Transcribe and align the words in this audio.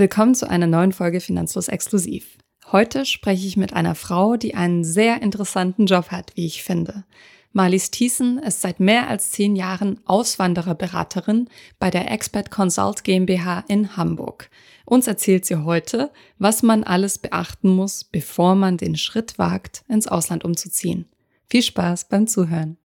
Willkommen 0.00 0.34
zu 0.34 0.48
einer 0.48 0.66
neuen 0.66 0.92
Folge 0.92 1.20
Finanzlos 1.20 1.68
Exklusiv. 1.68 2.38
Heute 2.72 3.04
spreche 3.04 3.46
ich 3.46 3.58
mit 3.58 3.74
einer 3.74 3.94
Frau, 3.94 4.38
die 4.38 4.54
einen 4.54 4.82
sehr 4.82 5.20
interessanten 5.20 5.84
Job 5.84 6.10
hat, 6.10 6.32
wie 6.36 6.46
ich 6.46 6.62
finde. 6.62 7.04
Marlies 7.52 7.90
Thiessen 7.90 8.38
ist 8.38 8.62
seit 8.62 8.80
mehr 8.80 9.08
als 9.08 9.30
zehn 9.30 9.56
Jahren 9.56 10.00
Auswandererberaterin 10.06 11.50
bei 11.78 11.90
der 11.90 12.10
Expert 12.10 12.50
Consult 12.50 13.04
GmbH 13.04 13.62
in 13.68 13.98
Hamburg. 13.98 14.48
Uns 14.86 15.06
erzählt 15.06 15.44
sie 15.44 15.56
heute, 15.56 16.10
was 16.38 16.62
man 16.62 16.82
alles 16.82 17.18
beachten 17.18 17.68
muss, 17.68 18.04
bevor 18.04 18.54
man 18.54 18.78
den 18.78 18.96
Schritt 18.96 19.38
wagt, 19.38 19.84
ins 19.86 20.06
Ausland 20.06 20.46
umzuziehen. 20.46 21.10
Viel 21.50 21.62
Spaß 21.62 22.08
beim 22.08 22.26
Zuhören. 22.26 22.78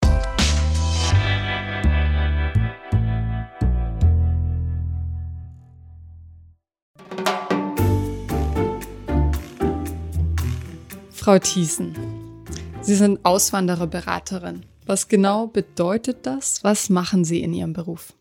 Frau 11.25 11.39
Thiessen, 11.39 11.95
Sie 12.83 12.95
sind 12.95 13.25
Auswandererberaterin. 13.25 14.67
Was 14.85 15.09
genau 15.09 15.47
bedeutet 15.47 16.27
das? 16.27 16.63
Was 16.63 16.91
machen 16.91 17.25
Sie 17.25 17.43
in 17.43 17.55
Ihrem 17.55 17.73
Beruf? 17.73 18.13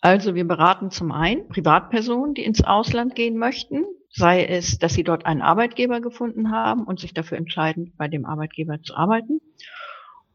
Also 0.00 0.34
wir 0.34 0.44
beraten 0.44 0.90
zum 0.90 1.12
einen 1.12 1.46
Privatpersonen, 1.46 2.34
die 2.34 2.42
ins 2.42 2.64
Ausland 2.64 3.14
gehen 3.14 3.38
möchten, 3.38 3.84
sei 4.10 4.44
es, 4.44 4.80
dass 4.80 4.94
sie 4.94 5.04
dort 5.04 5.26
einen 5.26 5.42
Arbeitgeber 5.42 6.00
gefunden 6.00 6.50
haben 6.50 6.82
und 6.82 6.98
sich 6.98 7.14
dafür 7.14 7.38
entscheiden, 7.38 7.92
bei 7.96 8.08
dem 8.08 8.26
Arbeitgeber 8.26 8.82
zu 8.82 8.96
arbeiten. 8.96 9.40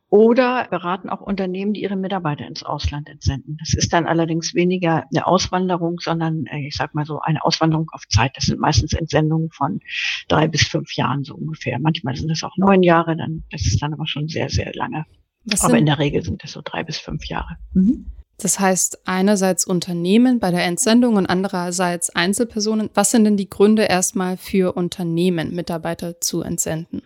Oder 0.10 0.68
beraten 0.70 1.10
auch 1.10 1.20
Unternehmen, 1.20 1.74
die 1.74 1.82
ihre 1.82 1.98
Mitarbeiter 1.98 2.48
ins 2.48 2.64
Ausland 2.64 3.10
entsenden. 3.10 3.58
Das 3.60 3.74
ist 3.74 3.92
dann 3.92 4.06
allerdings 4.06 4.54
weniger 4.54 5.04
eine 5.14 5.28
Auswanderung, 5.28 6.00
sondern 6.00 6.46
äh, 6.46 6.68
ich 6.68 6.76
sag 6.76 6.96
mal 6.96 7.06
so 7.06 7.20
eine 7.20 7.44
Auswanderung 7.44 7.90
auf 7.92 8.08
Zeit. 8.08 8.32
Das 8.36 8.46
sind 8.46 8.60
meistens 8.60 8.94
Entsendungen 8.94 9.50
von 9.52 9.82
drei 10.30 10.48
bis 10.48 10.64
fünf 10.64 10.96
Jahren 10.96 11.26
so 11.26 11.36
ungefähr. 11.36 11.78
Manchmal 11.80 12.16
sind 12.16 12.30
das 12.30 12.44
auch 12.44 12.56
neun 12.56 12.84
Jahre, 12.84 13.18
dann 13.18 13.44
das 13.52 13.66
ist 13.66 13.82
dann 13.82 13.94
aber 13.94 14.08
schon 14.08 14.30
sehr, 14.30 14.50
sehr 14.50 14.72
lange. 14.74 15.06
Was 15.44 15.64
aber 15.64 15.78
in 15.78 15.86
der 15.86 16.00
Regel 16.00 16.24
sind 16.24 16.42
das 16.44 16.52
so 16.54 16.62
drei 16.64 16.84
bis 16.84 16.98
fünf 16.98 17.26
Jahre. 17.26 17.58
Mhm. 17.74 18.06
Das 18.40 18.60
heißt 18.60 19.08
einerseits 19.08 19.66
Unternehmen 19.66 20.40
bei 20.40 20.52
der 20.52 20.64
Entsendung 20.64 21.16
und 21.16 21.26
andererseits 21.26 22.12
Einzelpersonen. 22.12 22.92
Was 22.94 23.12
sind 23.12 23.24
denn 23.24 23.36
die 23.36 23.50
Gründe 23.50 23.84
erstmal 23.84 24.38
für 24.38 24.78
Unternehmen, 24.78 25.56
Mitarbeiter 25.56 26.22
zu 26.22 26.44
entsenden? 26.44 27.02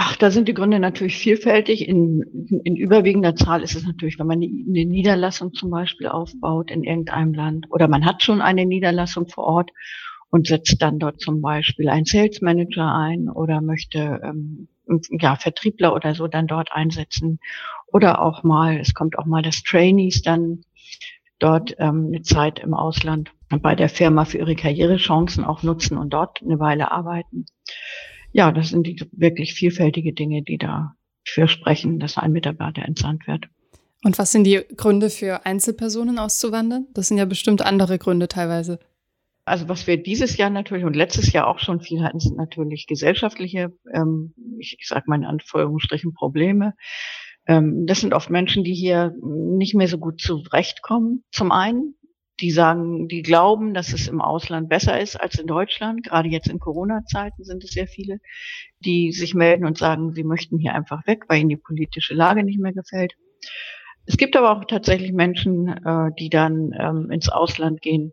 Ach, 0.00 0.14
da 0.14 0.30
sind 0.30 0.46
die 0.46 0.54
Gründe 0.54 0.78
natürlich 0.78 1.18
vielfältig. 1.18 1.88
In, 1.88 2.22
in 2.62 2.76
überwiegender 2.76 3.34
Zahl 3.34 3.64
ist 3.64 3.74
es 3.74 3.84
natürlich, 3.84 4.16
wenn 4.20 4.28
man 4.28 4.40
eine 4.40 4.84
Niederlassung 4.84 5.54
zum 5.54 5.70
Beispiel 5.70 6.06
aufbaut 6.06 6.70
in 6.70 6.84
irgendeinem 6.84 7.34
Land 7.34 7.66
oder 7.68 7.88
man 7.88 8.04
hat 8.04 8.22
schon 8.22 8.40
eine 8.40 8.64
Niederlassung 8.64 9.26
vor 9.26 9.42
Ort 9.42 9.72
und 10.30 10.46
setzt 10.46 10.80
dann 10.82 11.00
dort 11.00 11.20
zum 11.20 11.40
Beispiel 11.40 11.88
einen 11.88 12.04
Sales 12.04 12.40
Manager 12.42 12.94
ein 12.94 13.28
oder 13.28 13.60
möchte 13.60 14.20
ähm, 14.22 14.68
ja, 15.18 15.34
Vertriebler 15.34 15.92
oder 15.92 16.14
so 16.14 16.28
dann 16.28 16.46
dort 16.46 16.70
einsetzen 16.70 17.40
oder 17.88 18.22
auch 18.22 18.44
mal, 18.44 18.78
es 18.78 18.94
kommt 18.94 19.18
auch 19.18 19.26
mal, 19.26 19.42
dass 19.42 19.64
Trainees 19.64 20.22
dann 20.22 20.60
dort 21.40 21.74
ähm, 21.80 22.12
eine 22.12 22.22
Zeit 22.22 22.60
im 22.60 22.72
Ausland 22.72 23.32
bei 23.48 23.74
der 23.74 23.88
Firma 23.88 24.24
für 24.24 24.38
ihre 24.38 24.54
Karrierechancen 24.54 25.42
auch 25.42 25.64
nutzen 25.64 25.98
und 25.98 26.10
dort 26.10 26.40
eine 26.40 26.60
Weile 26.60 26.92
arbeiten. 26.92 27.46
Ja, 28.32 28.52
das 28.52 28.68
sind 28.68 28.86
die 28.86 29.00
wirklich 29.12 29.54
vielfältige 29.54 30.12
Dinge, 30.12 30.42
die 30.42 30.58
da 30.58 30.94
für 31.24 31.48
sprechen, 31.48 31.98
dass 31.98 32.18
ein 32.18 32.32
Mitarbeiter 32.32 32.82
entsandt 32.82 33.26
wird. 33.26 33.48
Und 34.04 34.18
was 34.18 34.32
sind 34.32 34.44
die 34.44 34.62
Gründe 34.76 35.10
für 35.10 35.44
Einzelpersonen 35.44 36.18
auszuwandern? 36.18 36.86
Das 36.94 37.08
sind 37.08 37.18
ja 37.18 37.24
bestimmt 37.24 37.62
andere 37.62 37.98
Gründe 37.98 38.28
teilweise. 38.28 38.78
Also 39.44 39.68
was 39.68 39.86
wir 39.86 39.96
dieses 40.00 40.36
Jahr 40.36 40.50
natürlich 40.50 40.84
und 40.84 40.94
letztes 40.94 41.32
Jahr 41.32 41.46
auch 41.46 41.58
schon 41.58 41.80
viel 41.80 42.02
hatten, 42.02 42.20
sind 42.20 42.36
natürlich 42.36 42.86
gesellschaftliche, 42.86 43.72
ähm, 43.92 44.34
ich, 44.58 44.76
ich 44.78 44.86
sage 44.86 45.04
mal 45.06 45.16
in 45.16 45.24
Anführungsstrichen 45.24 46.12
Probleme. 46.12 46.74
Ähm, 47.46 47.86
das 47.86 48.00
sind 48.00 48.12
oft 48.12 48.30
Menschen, 48.30 48.62
die 48.62 48.74
hier 48.74 49.14
nicht 49.22 49.74
mehr 49.74 49.88
so 49.88 49.98
gut 49.98 50.20
zurechtkommen. 50.20 51.24
Zum 51.32 51.50
einen, 51.50 51.94
die 52.40 52.50
sagen, 52.50 53.08
die 53.08 53.22
glauben, 53.22 53.74
dass 53.74 53.92
es 53.92 54.06
im 54.06 54.20
Ausland 54.20 54.68
besser 54.68 55.00
ist 55.00 55.16
als 55.16 55.38
in 55.38 55.46
Deutschland. 55.46 56.04
Gerade 56.04 56.28
jetzt 56.28 56.48
in 56.48 56.60
Corona-Zeiten 56.60 57.44
sind 57.44 57.64
es 57.64 57.70
sehr 57.70 57.88
viele, 57.88 58.18
die 58.80 59.12
sich 59.12 59.34
melden 59.34 59.64
und 59.64 59.78
sagen, 59.78 60.12
sie 60.12 60.24
möchten 60.24 60.58
hier 60.58 60.74
einfach 60.74 61.06
weg, 61.06 61.24
weil 61.28 61.40
ihnen 61.40 61.48
die 61.48 61.56
politische 61.56 62.14
Lage 62.14 62.44
nicht 62.44 62.60
mehr 62.60 62.72
gefällt. 62.72 63.14
Es 64.06 64.16
gibt 64.16 64.36
aber 64.36 64.52
auch 64.52 64.64
tatsächlich 64.64 65.12
Menschen, 65.12 65.68
äh, 65.68 66.10
die 66.18 66.30
dann 66.30 66.72
ähm, 66.78 67.10
ins 67.10 67.28
Ausland 67.28 67.82
gehen, 67.82 68.12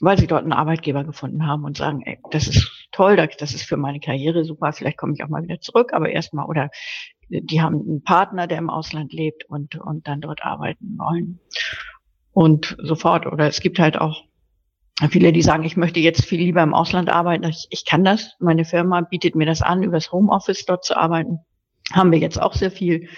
weil 0.00 0.18
sie 0.18 0.26
dort 0.26 0.42
einen 0.42 0.52
Arbeitgeber 0.52 1.04
gefunden 1.04 1.46
haben 1.46 1.64
und 1.64 1.76
sagen, 1.76 2.02
ey, 2.04 2.18
das 2.30 2.48
ist 2.48 2.88
toll, 2.92 3.16
das 3.16 3.54
ist 3.54 3.62
für 3.62 3.76
meine 3.76 4.00
Karriere 4.00 4.44
super, 4.44 4.72
vielleicht 4.72 4.98
komme 4.98 5.14
ich 5.14 5.22
auch 5.24 5.28
mal 5.28 5.42
wieder 5.42 5.60
zurück, 5.60 5.92
aber 5.92 6.10
erstmal, 6.10 6.46
oder 6.46 6.70
die 7.28 7.60
haben 7.60 7.80
einen 7.80 8.02
Partner, 8.02 8.46
der 8.46 8.58
im 8.58 8.70
Ausland 8.70 9.12
lebt 9.12 9.44
und, 9.48 9.76
und 9.76 10.08
dann 10.08 10.20
dort 10.20 10.42
arbeiten 10.44 10.98
wollen. 10.98 11.38
Und 12.32 12.76
sofort, 12.80 13.26
oder 13.26 13.46
es 13.46 13.60
gibt 13.60 13.78
halt 13.78 13.98
auch 13.98 14.24
viele, 15.10 15.32
die 15.32 15.42
sagen, 15.42 15.64
ich 15.64 15.76
möchte 15.76 16.00
jetzt 16.00 16.24
viel 16.24 16.40
lieber 16.40 16.62
im 16.62 16.74
Ausland 16.74 17.08
arbeiten. 17.08 17.44
Ich, 17.44 17.66
ich 17.70 17.84
kann 17.84 18.04
das. 18.04 18.36
Meine 18.38 18.64
Firma 18.64 19.00
bietet 19.00 19.34
mir 19.34 19.46
das 19.46 19.62
an, 19.62 19.82
übers 19.82 20.12
Homeoffice 20.12 20.66
dort 20.66 20.84
zu 20.84 20.96
arbeiten. 20.96 21.38
Haben 21.92 22.12
wir 22.12 22.18
jetzt 22.18 22.40
auch 22.40 22.54
sehr 22.54 22.70
viel. 22.70 23.08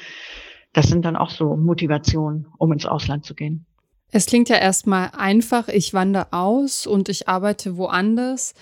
Das 0.72 0.86
sind 0.86 1.04
dann 1.04 1.16
auch 1.16 1.30
so 1.30 1.56
Motivationen, 1.56 2.46
um 2.58 2.72
ins 2.72 2.86
Ausland 2.86 3.24
zu 3.24 3.34
gehen. 3.34 3.66
Es 4.10 4.26
klingt 4.26 4.48
ja 4.48 4.56
erstmal 4.56 5.10
einfach, 5.16 5.68
ich 5.68 5.94
wandere 5.94 6.32
aus 6.32 6.86
und 6.86 7.08
ich 7.08 7.28
arbeite 7.28 7.76
woanders, 7.76 8.54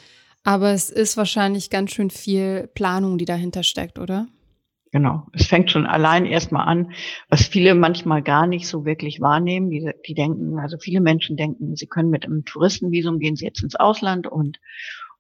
aber 0.45 0.71
es 0.73 0.91
ist 0.91 1.17
wahrscheinlich 1.17 1.71
ganz 1.71 1.91
schön 1.91 2.11
viel 2.11 2.69
Planung, 2.75 3.19
die 3.19 3.25
dahinter 3.25 3.63
steckt, 3.63 3.99
oder? 3.99 4.27
Genau. 4.93 5.27
Es 5.33 5.47
fängt 5.47 5.71
schon 5.71 5.87
allein 5.87 6.27
erstmal 6.27 6.67
an, 6.67 6.93
was 7.29 7.47
viele 7.47 7.75
manchmal 7.77 8.23
gar 8.23 8.49
nicht 8.49 8.67
so 8.67 8.85
wirklich 8.85 9.21
wahrnehmen. 9.21 9.71
Die, 9.71 9.89
die 10.07 10.15
denken, 10.15 10.59
also 10.59 10.79
viele 10.79 11.01
Menschen 11.01 11.37
denken, 11.37 11.77
sie 11.77 11.87
können 11.87 12.11
mit 12.11 12.25
einem 12.25 12.45
Touristenvisum 12.45 13.21
gehen 13.21 13.37
sie 13.37 13.45
jetzt 13.45 13.63
ins 13.63 13.77
Ausland 13.77 14.27
und, 14.27 14.59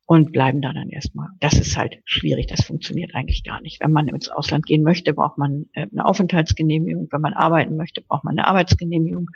und 0.06 0.32
bleiben 0.32 0.60
da 0.60 0.72
dann 0.72 0.88
erstmal. 0.88 1.28
Das 1.38 1.54
ist 1.54 1.76
halt 1.76 2.00
schwierig. 2.04 2.48
Das 2.48 2.64
funktioniert 2.64 3.14
eigentlich 3.14 3.44
gar 3.44 3.60
nicht. 3.60 3.80
Wenn 3.80 3.92
man 3.92 4.08
ins 4.08 4.28
Ausland 4.28 4.66
gehen 4.66 4.82
möchte, 4.82 5.14
braucht 5.14 5.38
man 5.38 5.66
äh, 5.74 5.86
eine 5.92 6.04
Aufenthaltsgenehmigung. 6.04 7.06
Wenn 7.12 7.20
man 7.20 7.34
arbeiten 7.34 7.76
möchte, 7.76 8.00
braucht 8.00 8.24
man 8.24 8.36
eine 8.36 8.48
Arbeitsgenehmigung. 8.48 9.30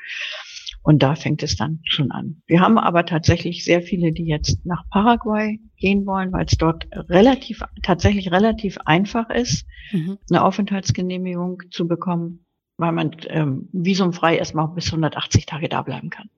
Und 0.84 1.02
da 1.02 1.14
fängt 1.14 1.42
es 1.42 1.56
dann 1.56 1.80
schon 1.84 2.10
an. 2.10 2.42
Wir 2.46 2.60
haben 2.60 2.76
aber 2.76 3.06
tatsächlich 3.06 3.64
sehr 3.64 3.80
viele, 3.80 4.12
die 4.12 4.26
jetzt 4.26 4.66
nach 4.66 4.84
Paraguay 4.90 5.58
gehen 5.78 6.04
wollen, 6.04 6.30
weil 6.30 6.44
es 6.44 6.58
dort 6.58 6.86
relativ, 7.08 7.62
tatsächlich 7.82 8.30
relativ 8.30 8.76
einfach 8.84 9.30
ist, 9.30 9.66
mhm. 9.92 10.18
eine 10.28 10.44
Aufenthaltsgenehmigung 10.44 11.62
zu 11.70 11.88
bekommen, 11.88 12.44
weil 12.76 12.92
man 12.92 13.16
ähm, 13.28 13.70
visumfrei 13.72 14.36
erstmal 14.36 14.68
bis 14.68 14.88
180 14.88 15.46
Tage 15.46 15.70
da 15.70 15.80
bleiben 15.80 16.10
kann 16.10 16.28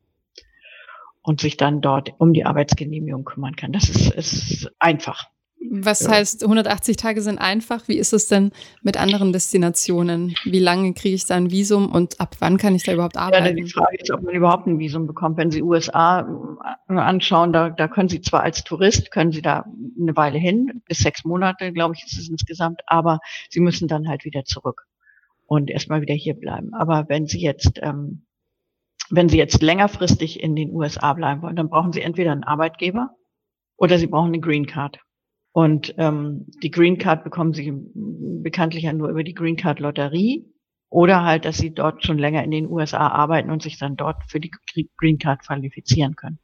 und 1.23 1.41
sich 1.41 1.57
dann 1.57 1.81
dort 1.81 2.15
um 2.19 2.33
die 2.33 2.45
Arbeitsgenehmigung 2.45 3.25
kümmern 3.25 3.57
kann. 3.57 3.73
Das 3.73 3.89
ist, 3.89 4.15
ist 4.15 4.71
einfach. 4.79 5.29
Was 5.71 6.01
ja. 6.01 6.11
heißt, 6.11 6.43
180 6.43 6.97
Tage 6.97 7.23
sind 7.23 7.39
einfach? 7.39 7.89
Wie 7.89 7.97
ist 7.97 8.13
es 8.13 8.29
denn 8.29 8.53
mit 8.83 8.97
anderen 8.97 9.33
Destinationen? 9.33 10.35
Wie 10.45 10.59
lange 10.59 10.95
kriege 10.95 11.15
ich 11.15 11.27
da 11.27 11.37
ein 11.37 11.51
Visum 11.51 11.91
und 11.91 12.21
ab 12.21 12.37
wann 12.41 12.57
kann 12.57 12.75
ich 12.75 12.85
da 12.85 12.93
überhaupt 12.93 13.17
arbeiten? 13.17 13.47
Ja, 13.47 13.53
die 13.53 13.71
Frage 13.71 13.97
ist, 13.99 14.11
ob 14.11 14.23
man 14.23 14.35
überhaupt 14.35 14.67
ein 14.67 14.79
Visum 14.79 15.07
bekommt. 15.07 15.37
Wenn 15.37 15.51
Sie 15.51 15.63
USA 15.63 16.21
äh, 16.89 16.93
anschauen, 16.95 17.53
da, 17.53 17.71
da 17.71 17.89
können 17.89 18.09
Sie 18.09 18.21
zwar 18.21 18.43
als 18.43 18.65
Tourist, 18.65 19.11
können 19.11 19.33
Sie 19.33 19.43
da 19.43 19.65
eine 20.01 20.17
Weile 20.17 20.39
hin, 20.39 20.83
bis 20.87 20.99
sechs 20.99 21.25
Monate, 21.25 21.73
glaube 21.73 21.95
ich, 21.97 22.05
ist 22.05 22.19
es 22.19 22.29
insgesamt, 22.29 22.81
aber 22.87 23.21
Sie 23.51 23.61
müssen 23.61 23.89
dann 23.89 24.09
halt 24.09 24.25
wieder 24.25 24.45
zurück 24.45 24.87
und 25.47 25.71
erstmal 25.71 26.01
wieder 26.01 26.15
hier 26.15 26.35
bleiben. 26.35 26.75
Aber 26.75 27.09
wenn 27.09 27.27
Sie 27.27 27.41
jetzt, 27.41 27.81
ähm, 27.83 28.27
wenn 29.11 29.29
Sie 29.29 29.39
jetzt 29.39 29.63
längerfristig 29.63 30.43
in 30.43 30.57
den 30.57 30.71
USA 30.71 31.13
bleiben 31.15 31.43
wollen, 31.43 31.57
dann 31.57 31.69
brauchen 31.69 31.93
Sie 31.93 32.03
entweder 32.03 32.33
einen 32.33 32.45
Arbeitgeber 32.45 33.11
oder 33.77 33.99
Sie 33.99 34.07
brauchen 34.07 34.29
eine 34.29 34.41
Green 34.41 34.67
Card. 34.67 34.99
Und 35.57 35.95
ähm, 35.97 36.45
die 36.63 36.71
Green 36.71 36.99
Card 36.99 37.25
bekommen 37.25 37.55
sie 37.55 37.73
bekanntlich 37.73 38.83
ja 38.83 38.93
nur 38.93 39.09
über 39.09 39.25
die 39.25 39.33
Green 39.33 39.57
Card 39.57 39.81
Lotterie 39.81 40.45
oder 40.91 41.25
halt, 41.25 41.47
dass 41.47 41.57
sie 41.57 41.73
dort 41.73 42.05
schon 42.05 42.19
länger 42.19 42.45
in 42.45 42.51
den 42.51 42.69
USA 42.69 43.09
arbeiten 43.09 43.51
und 43.51 43.63
sich 43.63 43.79
dann 43.79 43.97
dort 43.97 44.19
für 44.29 44.39
die 44.39 44.51
Green 44.99 45.19
Card 45.19 45.41
qualifizieren 45.47 46.15
können. 46.15 46.39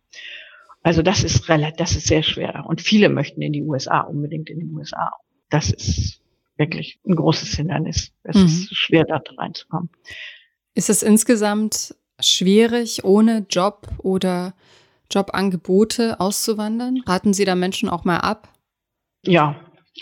Also 0.83 1.03
das 1.03 1.25
ist 1.25 1.51
relativ, 1.51 1.77
das 1.77 1.95
ist 1.95 2.07
sehr 2.07 2.23
schwer. 2.23 2.65
Und 2.67 2.81
viele 2.81 3.11
möchten 3.11 3.43
in 3.43 3.53
die 3.53 3.63
USA, 3.63 4.01
unbedingt 4.01 4.49
in 4.49 4.61
den 4.61 4.75
USA. 4.75 5.11
Das 5.51 5.71
ist 5.71 6.23
wirklich 6.57 6.99
ein 7.07 7.15
großes 7.15 7.55
Hindernis. 7.55 8.13
Es 8.23 8.37
mhm. 8.37 8.47
ist 8.47 8.75
schwer, 8.75 9.05
da 9.05 9.21
reinzukommen. 9.37 9.91
Ist 10.73 10.89
es 10.89 11.03
insgesamt 11.03 11.95
schwierig, 12.19 13.05
ohne 13.05 13.45
Job 13.51 13.89
oder 13.99 14.55
Jobangebote 15.11 16.19
auszuwandern? 16.19 17.03
Raten 17.07 17.35
Sie 17.35 17.45
da 17.45 17.55
Menschen 17.55 17.91
auch 17.91 18.07
mal 18.07 18.17
ab? 18.17 18.49
Ja, 19.25 19.57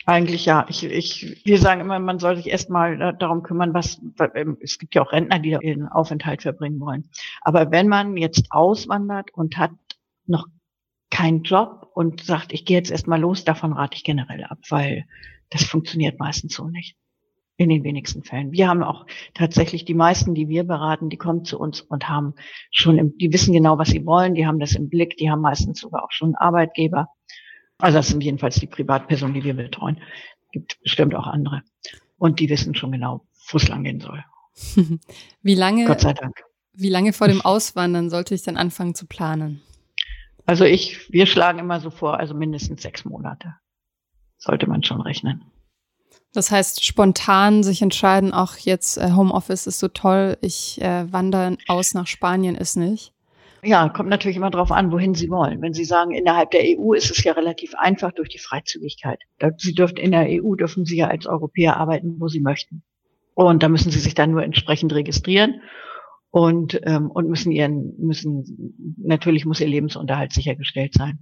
eigentlich 0.06 0.46
ja. 0.46 0.66
Ich, 0.68 0.84
ich, 0.84 1.42
wir 1.44 1.58
sagen 1.58 1.80
immer, 1.80 1.98
man 1.98 2.18
soll 2.18 2.36
sich 2.36 2.48
erstmal 2.48 3.00
äh, 3.00 3.14
darum 3.18 3.42
kümmern, 3.42 3.74
was, 3.74 4.00
ähm, 4.34 4.56
es 4.60 4.78
gibt 4.78 4.94
ja 4.94 5.02
auch 5.02 5.12
Rentner, 5.12 5.38
die 5.38 5.50
ihren 5.60 5.88
Aufenthalt 5.88 6.42
verbringen 6.42 6.80
wollen. 6.80 7.10
Aber 7.42 7.70
wenn 7.70 7.88
man 7.88 8.16
jetzt 8.16 8.46
auswandert 8.50 9.32
und 9.34 9.56
hat 9.56 9.72
noch 10.26 10.46
keinen 11.10 11.42
Job 11.42 11.90
und 11.94 12.22
sagt, 12.22 12.52
ich 12.52 12.64
gehe 12.64 12.76
jetzt 12.76 12.90
erstmal 12.90 13.20
los, 13.20 13.44
davon 13.44 13.72
rate 13.72 13.96
ich 13.96 14.04
generell 14.04 14.44
ab, 14.44 14.58
weil 14.68 15.06
das 15.50 15.64
funktioniert 15.64 16.18
meistens 16.18 16.54
so 16.54 16.68
nicht. 16.68 16.96
In 17.56 17.68
den 17.68 17.84
wenigsten 17.84 18.22
Fällen. 18.22 18.52
Wir 18.52 18.68
haben 18.68 18.82
auch 18.82 19.04
tatsächlich 19.34 19.84
die 19.84 19.92
meisten, 19.92 20.34
die 20.34 20.48
wir 20.48 20.64
beraten, 20.64 21.10
die 21.10 21.18
kommen 21.18 21.44
zu 21.44 21.58
uns 21.58 21.82
und 21.82 22.08
haben 22.08 22.32
schon, 22.70 22.96
im, 22.96 23.18
die 23.18 23.34
wissen 23.34 23.52
genau, 23.52 23.76
was 23.76 23.90
sie 23.90 24.06
wollen, 24.06 24.34
die 24.34 24.46
haben 24.46 24.60
das 24.60 24.74
im 24.74 24.88
Blick, 24.88 25.18
die 25.18 25.30
haben 25.30 25.42
meistens 25.42 25.78
sogar 25.78 26.04
auch 26.04 26.10
schon 26.10 26.28
einen 26.28 26.36
Arbeitgeber. 26.36 27.08
Also 27.80 27.98
das 27.98 28.08
sind 28.08 28.22
jedenfalls 28.22 28.56
die 28.56 28.66
Privatpersonen, 28.66 29.34
die 29.34 29.44
wir 29.44 29.54
betreuen. 29.54 30.00
Gibt 30.52 30.80
bestimmt 30.82 31.14
auch 31.14 31.26
andere. 31.26 31.62
Und 32.18 32.40
die 32.40 32.48
wissen 32.48 32.74
schon 32.74 32.92
genau, 32.92 33.26
wo 33.48 33.58
es 33.58 33.68
lang 33.68 33.84
gehen 33.84 34.00
soll. 34.00 34.24
Wie 35.42 35.54
lange, 35.54 35.86
Gott 35.86 36.00
sei 36.00 36.12
Dank. 36.12 36.42
Wie 36.72 36.88
lange 36.88 37.12
vor 37.12 37.28
dem 37.28 37.40
Auswandern 37.40 38.10
sollte 38.10 38.34
ich 38.34 38.42
dann 38.42 38.56
anfangen 38.56 38.94
zu 38.94 39.06
planen? 39.06 39.62
Also 40.46 40.64
ich, 40.64 41.10
wir 41.12 41.26
schlagen 41.26 41.58
immer 41.58 41.80
so 41.80 41.90
vor, 41.90 42.18
also 42.18 42.34
mindestens 42.34 42.82
sechs 42.82 43.04
Monate 43.04 43.54
sollte 44.38 44.66
man 44.66 44.82
schon 44.82 45.00
rechnen. 45.00 45.44
Das 46.32 46.50
heißt, 46.50 46.84
spontan 46.84 47.62
sich 47.62 47.82
entscheiden, 47.82 48.32
auch 48.32 48.56
jetzt 48.56 48.98
äh, 48.98 49.12
Homeoffice 49.12 49.66
ist 49.66 49.78
so 49.78 49.88
toll, 49.88 50.38
ich 50.40 50.80
äh, 50.80 51.12
wandere 51.12 51.56
aus 51.68 51.94
nach 51.94 52.06
Spanien 52.06 52.54
ist 52.54 52.76
nicht. 52.76 53.12
Ja, 53.62 53.88
kommt 53.90 54.08
natürlich 54.08 54.36
immer 54.36 54.50
darauf 54.50 54.72
an, 54.72 54.90
wohin 54.90 55.14
Sie 55.14 55.28
wollen. 55.28 55.60
Wenn 55.60 55.74
Sie 55.74 55.84
sagen, 55.84 56.12
innerhalb 56.12 56.50
der 56.50 56.62
EU 56.62 56.94
ist 56.94 57.10
es 57.10 57.22
ja 57.22 57.32
relativ 57.32 57.74
einfach 57.74 58.12
durch 58.12 58.30
die 58.30 58.38
Freizügigkeit. 58.38 59.20
Sie 59.58 59.74
dürfen 59.74 59.98
in 59.98 60.12
der 60.12 60.26
EU 60.28 60.54
dürfen 60.54 60.86
Sie 60.86 60.96
ja 60.96 61.08
als 61.08 61.26
Europäer 61.26 61.76
arbeiten, 61.76 62.16
wo 62.18 62.28
Sie 62.28 62.40
möchten. 62.40 62.82
Und 63.34 63.62
da 63.62 63.68
müssen 63.68 63.90
Sie 63.90 63.98
sich 63.98 64.14
dann 64.14 64.30
nur 64.30 64.42
entsprechend 64.42 64.94
registrieren 64.94 65.60
und, 66.30 66.80
ähm, 66.84 67.10
und 67.10 67.28
müssen 67.28 67.50
ihren, 67.50 67.94
müssen, 67.98 68.94
natürlich 68.98 69.44
muss 69.46 69.60
ihr 69.60 69.66
Lebensunterhalt 69.66 70.32
sichergestellt 70.32 70.94
sein. 70.94 71.18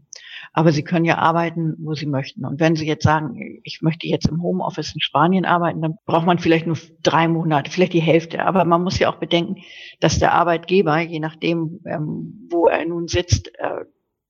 Aber 0.53 0.71
sie 0.71 0.85
können 0.85 1.07
ja 1.07 1.17
arbeiten, 1.17 1.75
wo 1.79 1.95
sie 1.95 2.07
möchten. 2.07 2.45
Und 2.45 2.61
wenn 2.61 2.77
sie 2.77 2.87
jetzt 2.87 3.05
sagen, 3.05 3.61
ich 3.65 3.81
möchte 3.81 4.07
jetzt 4.07 4.29
im 4.29 4.43
Homeoffice 4.43 4.95
in 4.95 5.01
Spanien 5.01 5.47
arbeiten, 5.47 5.81
dann 5.81 5.97
braucht 6.05 6.27
man 6.27 6.39
vielleicht 6.39 6.67
nur 6.67 6.77
drei 7.03 7.27
Monate, 7.27 7.71
vielleicht 7.71 7.95
die 7.95 8.01
Hälfte. 8.01 8.45
Aber 8.45 8.65
man 8.65 8.83
muss 8.83 8.99
ja 8.99 9.11
auch 9.11 9.17
bedenken, 9.17 9.57
dass 10.01 10.19
der 10.19 10.35
Arbeitgeber, 10.35 11.01
je 11.01 11.21
nachdem, 11.21 11.81
ähm, 11.87 12.49
wo 12.51 12.67
er 12.67 12.85
nun 12.85 13.09
sitzt, 13.09 13.51
äh, 13.59 13.85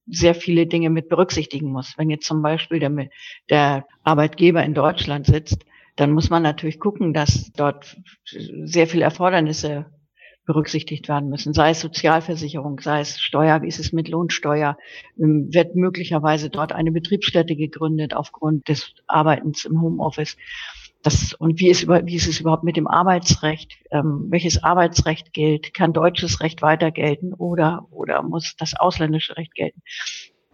sehr 0.06 0.34
viele 0.34 0.66
Dinge 0.66 0.90
mit 0.90 1.08
berücksichtigen 1.08 1.70
muss. 1.70 1.94
Wenn 1.98 2.08
jetzt 2.08 2.26
zum 2.26 2.40
Beispiel 2.40 2.78
der, 2.78 3.08
der 3.50 3.86
Arbeitgeber 4.04 4.62
in 4.64 4.74
Deutschland 4.74 5.26
sitzt, 5.26 5.66
dann 5.96 6.12
muss 6.12 6.30
man 6.30 6.44
natürlich 6.44 6.78
gucken, 6.78 7.12
dass 7.12 7.50
dort 7.52 7.96
sehr 8.24 8.86
viele 8.86 9.02
Erfordernisse 9.04 9.86
berücksichtigt 10.48 11.08
werden 11.08 11.28
müssen, 11.28 11.52
sei 11.52 11.70
es 11.70 11.80
Sozialversicherung, 11.80 12.80
sei 12.80 13.00
es 13.00 13.20
Steuer, 13.20 13.60
wie 13.60 13.68
ist 13.68 13.78
es 13.78 13.92
mit 13.92 14.08
Lohnsteuer, 14.08 14.78
ähm, 15.18 15.48
wird 15.52 15.76
möglicherweise 15.76 16.48
dort 16.48 16.72
eine 16.72 16.90
Betriebsstätte 16.90 17.54
gegründet 17.54 18.14
aufgrund 18.14 18.66
des 18.66 18.94
Arbeitens 19.06 19.66
im 19.66 19.82
Homeoffice. 19.82 20.38
Das, 21.02 21.34
und 21.34 21.60
wie 21.60 21.68
ist, 21.68 21.86
wie 21.86 22.16
ist 22.16 22.26
es 22.26 22.40
überhaupt 22.40 22.64
mit 22.64 22.78
dem 22.78 22.86
Arbeitsrecht? 22.88 23.74
Ähm, 23.90 24.28
welches 24.30 24.64
Arbeitsrecht 24.64 25.34
gilt? 25.34 25.74
Kann 25.74 25.92
deutsches 25.92 26.40
Recht 26.40 26.62
weiter 26.62 26.92
gelten 26.92 27.34
oder, 27.34 27.86
oder 27.90 28.22
muss 28.22 28.56
das 28.56 28.74
ausländische 28.74 29.36
Recht 29.36 29.54
gelten? 29.54 29.82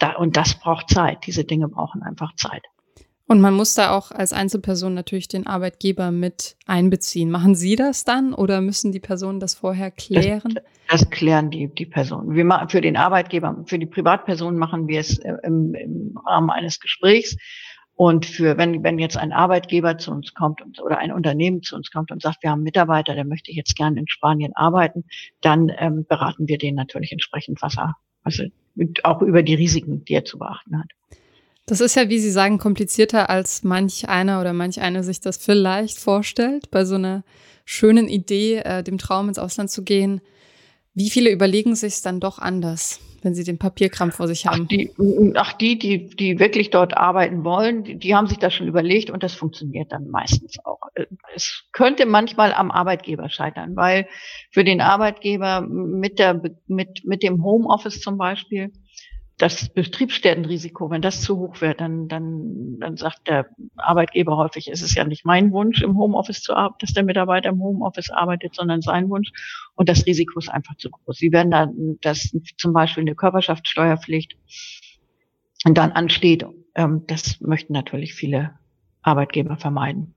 Da, 0.01 0.17
und 0.17 0.37
das 0.37 0.59
braucht 0.59 0.91
Zeit. 0.91 1.25
Diese 1.25 1.45
Dinge 1.45 1.69
brauchen 1.69 2.03
einfach 2.03 2.35
Zeit. 2.35 2.65
Und 3.27 3.41
man 3.41 3.55
muss 3.55 3.75
da 3.75 3.91
auch 3.91 4.11
als 4.11 4.35
Einzelperson 4.35 4.93
natürlich 4.93 5.29
den 5.29 5.47
Arbeitgeber 5.47 6.11
mit 6.11 6.57
einbeziehen. 6.67 7.31
Machen 7.31 7.55
Sie 7.55 7.75
das 7.75 8.05
dann 8.05 8.35
oder 8.35 8.61
müssen 8.61 8.93
die 8.93 9.01
Personen 9.01 9.41
das 9.41 9.55
vorher 9.55 9.91
klären? 9.91 10.55
Das, 10.89 11.01
das 11.01 11.11
klären 11.11 11.51
die, 11.51 11.69
die 11.69 11.87
Personen. 11.87 12.35
Wir 12.35 12.45
machen 12.45 12.69
für 12.69 12.83
den 12.83 12.99
Arbeitgeber, 12.99 13.65
für 13.67 13.79
die 13.79 13.87
Privatperson 13.87 14.59
machen 14.59 14.89
wir 14.89 15.01
es 15.01 15.19
äh, 15.19 15.37
im, 15.43 15.75
im 15.75 16.19
Rahmen 16.27 16.51
eines 16.51 16.81
Gesprächs. 16.81 17.37
Und 17.97 18.27
für, 18.27 18.59
wenn, 18.59 18.83
wenn 18.83 18.99
jetzt 18.99 19.17
ein 19.17 19.33
Arbeitgeber 19.33 19.97
zu 19.99 20.11
uns 20.11 20.35
kommt 20.35 20.61
und, 20.61 20.81
oder 20.83 20.99
ein 20.99 21.13
Unternehmen 21.13 21.63
zu 21.63 21.77
uns 21.77 21.91
kommt 21.91 22.11
und 22.11 22.21
sagt, 22.21 22.43
wir 22.43 22.51
haben 22.51 22.59
einen 22.59 22.65
Mitarbeiter, 22.65 23.15
der 23.15 23.25
möchte 23.25 23.53
jetzt 23.53 23.77
gerne 23.77 24.01
in 24.01 24.09
Spanien 24.09 24.53
arbeiten, 24.55 25.05
dann 25.41 25.71
ähm, 25.79 26.05
beraten 26.07 26.49
wir 26.49 26.59
den 26.59 26.75
natürlich 26.75 27.13
entsprechend, 27.13 27.63
was 27.63 27.79
er, 27.79 27.95
also 28.25 28.45
auch 29.05 29.23
über 29.23 29.45
die 29.45 29.55
Risiken, 29.55 30.05
die 30.05 30.15
er 30.15 30.25
zu 30.25 30.39
beachten 30.39 30.79
hat. 30.79 30.91
Das 31.67 31.81
ist 31.81 31.95
ja, 31.95 32.11
wie 32.11 32.19
Sie 32.19 32.31
sagen, 32.31 32.59
komplizierter, 32.59 33.31
als 33.31 33.65
manch 33.65 34.09
einer 34.09 34.41
oder 34.41 34.53
manch 34.53 34.81
eine 34.81 35.03
sich 35.03 35.21
das 35.21 35.39
vielleicht 35.39 35.99
vorstellt, 35.99 36.71
bei 36.71 36.85
so 36.85 36.97
einer 36.97 37.25
schönen 37.65 38.09
Idee, 38.09 38.57
äh, 38.57 38.83
dem 38.83 38.99
Traum 38.99 39.29
ins 39.29 39.39
Ausland 39.39 39.71
zu 39.71 39.83
gehen. 39.83 40.21
Wie 40.93 41.09
viele 41.09 41.31
überlegen 41.31 41.75
sich 41.75 41.95
es 41.95 42.03
dann 42.03 42.21
doch 42.21 42.39
anders, 42.39 43.01
wenn 43.23 43.35
sie 43.35 43.45
den 43.45 43.59
Papierkram 43.59 44.13
vor 44.13 44.29
sich 44.29 44.47
haben? 44.47 44.65
Ach, 44.65 44.69
die, 44.69 44.93
ach, 45.35 45.53
die, 45.55 45.79
die, 45.79 46.09
die 46.09 46.39
wirklich 46.39 46.69
dort 46.69 46.97
arbeiten 46.99 47.45
wollen, 47.45 47.83
die, 47.83 47.97
die 47.99 48.15
haben 48.15 48.27
sich 48.27 48.39
das 48.39 48.53
schon 48.53 48.69
überlegt 48.69 49.09
und 49.09 49.23
das 49.23 49.35
funktioniert 49.35 49.91
dann 49.91 50.09
meistens 50.09 50.59
auch. 50.65 50.81
Es 51.35 51.65
könnte 51.73 52.05
manchmal 52.05 52.53
am 52.53 52.71
Arbeitgeber 52.71 53.31
scheitern, 53.31 53.75
weil 53.75 54.07
für 54.51 54.65
den 54.65 54.83
Arbeitgeber 54.83 55.63
mit 55.63 56.19
der, 56.19 56.43
mit, 56.67 57.05
mit 57.05 57.23
dem 57.23 57.43
Homeoffice 57.43 58.01
zum 58.01 58.19
Beispiel, 58.19 58.71
das 59.39 59.69
Betriebsstättenrisiko, 59.69 60.91
wenn 60.91 61.03
das 61.03 61.21
zu 61.21 61.39
hoch 61.39 61.61
wird, 61.61 61.81
dann, 61.81 62.07
dann, 62.07 62.79
dann 62.79 62.97
sagt 62.97 63.27
der 63.27 63.49
Arbeitgeber 63.77 64.37
häufig, 64.37 64.69
es 64.71 64.81
ist 64.81 64.95
ja 64.95 65.05
nicht 65.05 65.25
mein 65.25 65.51
Wunsch, 65.53 65.83
im 65.83 65.99
Homeoffice 65.99 66.41
zu 66.41 66.55
arbeiten, 66.55 66.79
dass 66.81 66.93
der 66.93 67.03
Mitarbeiter 67.03 67.49
im 67.49 67.61
Homeoffice 67.61 68.11
arbeitet, 68.11 68.55
sondern 68.55 68.81
sein 68.81 69.09
Wunsch. 69.11 69.31
Und 69.75 69.89
das 69.89 70.07
Risiko 70.07 70.39
ist 70.39 70.49
einfach 70.49 70.77
zu 70.77 70.91
groß. 70.91 71.17
Sie 71.17 71.33
werden 71.33 71.51
dann, 71.51 71.99
dass 72.01 72.33
zum 72.59 72.73
Beispiel 72.73 73.03
eine 73.03 73.17
Körperschaftssteuerpflicht 73.17 74.37
dann 75.65 75.93
ansteht, 75.93 76.47
ähm, 76.75 77.05
das 77.07 77.41
möchten 77.41 77.73
natürlich 77.73 78.15
viele 78.15 78.59
Arbeitgeber 79.03 79.57
vermeiden. 79.57 80.15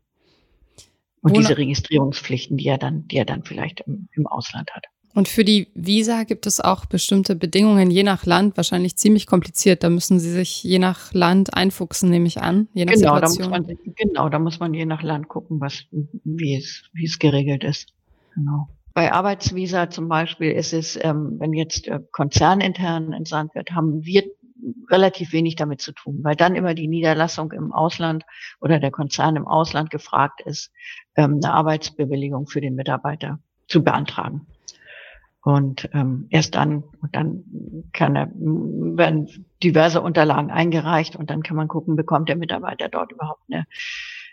Und 1.22 1.32
Wona 1.32 1.40
diese 1.40 1.58
Registrierungspflichten, 1.58 2.58
die 2.58 2.68
er 2.68 2.78
dann, 2.78 3.08
die 3.08 3.18
er 3.18 3.26
dann 3.26 3.44
vielleicht 3.44 3.82
im, 3.82 4.10
im 4.12 4.28
Ausland 4.28 4.72
hat. 4.74 4.86
Und 5.18 5.28
für 5.28 5.44
die 5.44 5.68
Visa 5.74 6.26
gibt 6.26 6.46
es 6.46 6.60
auch 6.60 6.86
bestimmte 6.86 7.36
Bedingungen, 7.36 7.90
je 7.90 8.04
nach 8.04 8.28
Land, 8.28 8.56
wahrscheinlich 8.56 8.98
ziemlich 8.98 9.26
kompliziert. 9.26 9.82
Da 9.84 9.90
müssen 9.90 10.20
Sie 10.20 10.30
sich 10.30 10.64
je 10.64 10.78
nach 10.78 11.12
Land 11.12 11.56
einfuchsen, 11.56 12.12
nehme 12.12 12.28
ich 12.28 12.40
an. 12.40 12.68
Je 12.76 12.86
nach 12.86 12.94
genau, 12.94 13.16
Situation. 13.16 13.52
Da 13.52 13.58
muss 13.58 13.68
man, 13.68 13.96
genau, 13.96 14.30
da 14.30 14.38
muss 14.38 14.60
man 14.60 14.76
je 14.76 14.86
nach 14.86 15.02
Land 15.02 15.28
gucken, 15.28 15.60
was, 15.60 15.86
wie, 16.24 16.56
es, 16.56 16.84
wie 16.94 17.06
es 17.06 17.18
geregelt 17.18 17.64
ist. 17.64 17.96
Genau. 18.36 18.70
Bei 18.94 19.12
Arbeitsvisa 19.12 19.90
zum 19.90 20.08
Beispiel 20.08 20.52
ist 20.52 20.72
es, 20.72 21.00
ähm, 21.02 21.38
wenn 21.40 21.54
jetzt 21.54 21.88
äh, 21.88 22.00
konzernintern 22.12 23.12
entsandt 23.12 23.56
wird, 23.56 23.72
haben 23.72 24.06
wir 24.06 24.24
relativ 24.88 25.34
wenig 25.34 25.56
damit 25.56 25.82
zu 25.82 25.94
tun, 25.94 26.20
weil 26.22 26.36
dann 26.36 26.54
immer 26.54 26.76
die 26.76 26.88
Niederlassung 26.88 27.54
im 27.54 27.72
Ausland 27.74 28.24
oder 28.62 28.80
der 28.80 28.92
Konzern 28.92 29.36
im 29.36 29.48
Ausland 29.48 29.90
gefragt 29.90 30.42
ist, 30.46 30.72
ähm, 31.16 31.40
eine 31.44 31.54
Arbeitsbewilligung 31.54 32.46
für 32.46 32.62
den 32.62 32.76
Mitarbeiter 32.76 33.40
zu 33.68 33.84
beantragen. 33.84 34.46
Und 35.48 35.90
ähm, 35.94 36.28
erst 36.30 36.56
dann, 36.56 36.84
und 37.02 37.16
dann 37.16 37.46
kann 37.94 38.18
er, 38.18 38.30
werden 38.36 39.46
diverse 39.64 40.02
Unterlagen 40.02 40.52
eingereicht 40.52 41.16
und 41.16 41.30
dann 41.30 41.42
kann 41.42 41.56
man 41.56 41.70
gucken, 41.70 41.96
bekommt 41.96 42.28
der 42.28 42.36
Mitarbeiter 42.36 42.90
dort 42.90 43.14
überhaupt 43.14 43.44
eine 43.50 43.66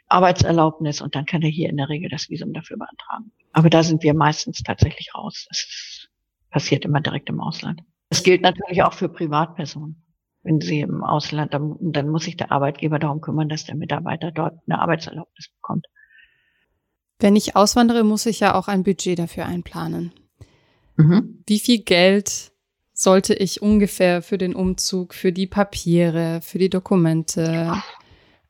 Arbeitserlaubnis 0.08 1.00
und 1.00 1.14
dann 1.14 1.24
kann 1.24 1.42
er 1.42 1.50
hier 1.50 1.70
in 1.70 1.76
der 1.76 1.88
Regel 1.88 2.10
das 2.10 2.30
Visum 2.30 2.52
dafür 2.52 2.78
beantragen. 2.78 3.30
Aber 3.52 3.70
da 3.70 3.84
sind 3.84 4.02
wir 4.02 4.12
meistens 4.12 4.64
tatsächlich 4.64 5.14
raus. 5.14 5.46
Das 5.48 6.08
passiert 6.50 6.84
immer 6.84 7.00
direkt 7.00 7.28
im 7.28 7.40
Ausland. 7.40 7.84
Das 8.08 8.24
gilt 8.24 8.42
natürlich 8.42 8.82
auch 8.82 8.94
für 8.94 9.08
Privatpersonen. 9.08 10.02
Wenn 10.42 10.60
sie 10.60 10.80
im 10.80 11.04
Ausland, 11.04 11.54
dann, 11.54 11.76
dann 11.78 12.08
muss 12.08 12.24
sich 12.24 12.36
der 12.36 12.50
Arbeitgeber 12.50 12.98
darum 12.98 13.20
kümmern, 13.20 13.48
dass 13.48 13.64
der 13.64 13.76
Mitarbeiter 13.76 14.32
dort 14.32 14.58
eine 14.66 14.80
Arbeitserlaubnis 14.80 15.48
bekommt. 15.50 15.86
Wenn 17.20 17.36
ich 17.36 17.54
auswandere, 17.54 18.02
muss 18.02 18.26
ich 18.26 18.40
ja 18.40 18.56
auch 18.56 18.66
ein 18.66 18.82
Budget 18.82 19.20
dafür 19.20 19.46
einplanen. 19.46 20.10
Mhm. 20.96 21.42
Wie 21.46 21.58
viel 21.58 21.82
Geld 21.82 22.52
sollte 22.92 23.34
ich 23.34 23.60
ungefähr 23.60 24.22
für 24.22 24.38
den 24.38 24.54
Umzug, 24.54 25.14
für 25.14 25.32
die 25.32 25.46
Papiere, 25.46 26.40
für 26.42 26.58
die 26.58 26.70
Dokumente 26.70 27.74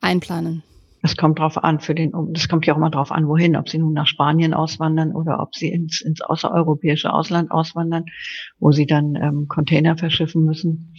einplanen? 0.01 0.63
Das 1.05 1.17
kommt 1.17 1.39
drauf 1.39 1.63
an, 1.63 1.81
für 1.81 1.95
den, 1.95 2.13
das 2.33 2.49
kommt 2.49 2.65
ja 2.65 2.75
auch 2.75 2.79
mal 2.79 2.89
drauf 2.89 3.13
an, 3.13 3.29
wohin, 3.29 3.57
ob 3.57 3.69
Sie 3.69 3.77
nun 3.77 3.93
nach 3.93 4.07
Spanien 4.07 4.55
auswandern 4.55 5.13
oder 5.13 5.39
ob 5.41 5.55
Sie 5.55 5.69
ins, 5.69 6.01
ins 6.01 6.23
außereuropäische 6.23 7.13
Ausland 7.13 7.51
auswandern, 7.51 8.07
wo 8.59 8.73
Sie 8.73 8.87
dann 8.87 9.15
ähm, 9.17 9.47
Container 9.47 9.99
verschiffen 9.99 10.45
müssen. 10.47 10.95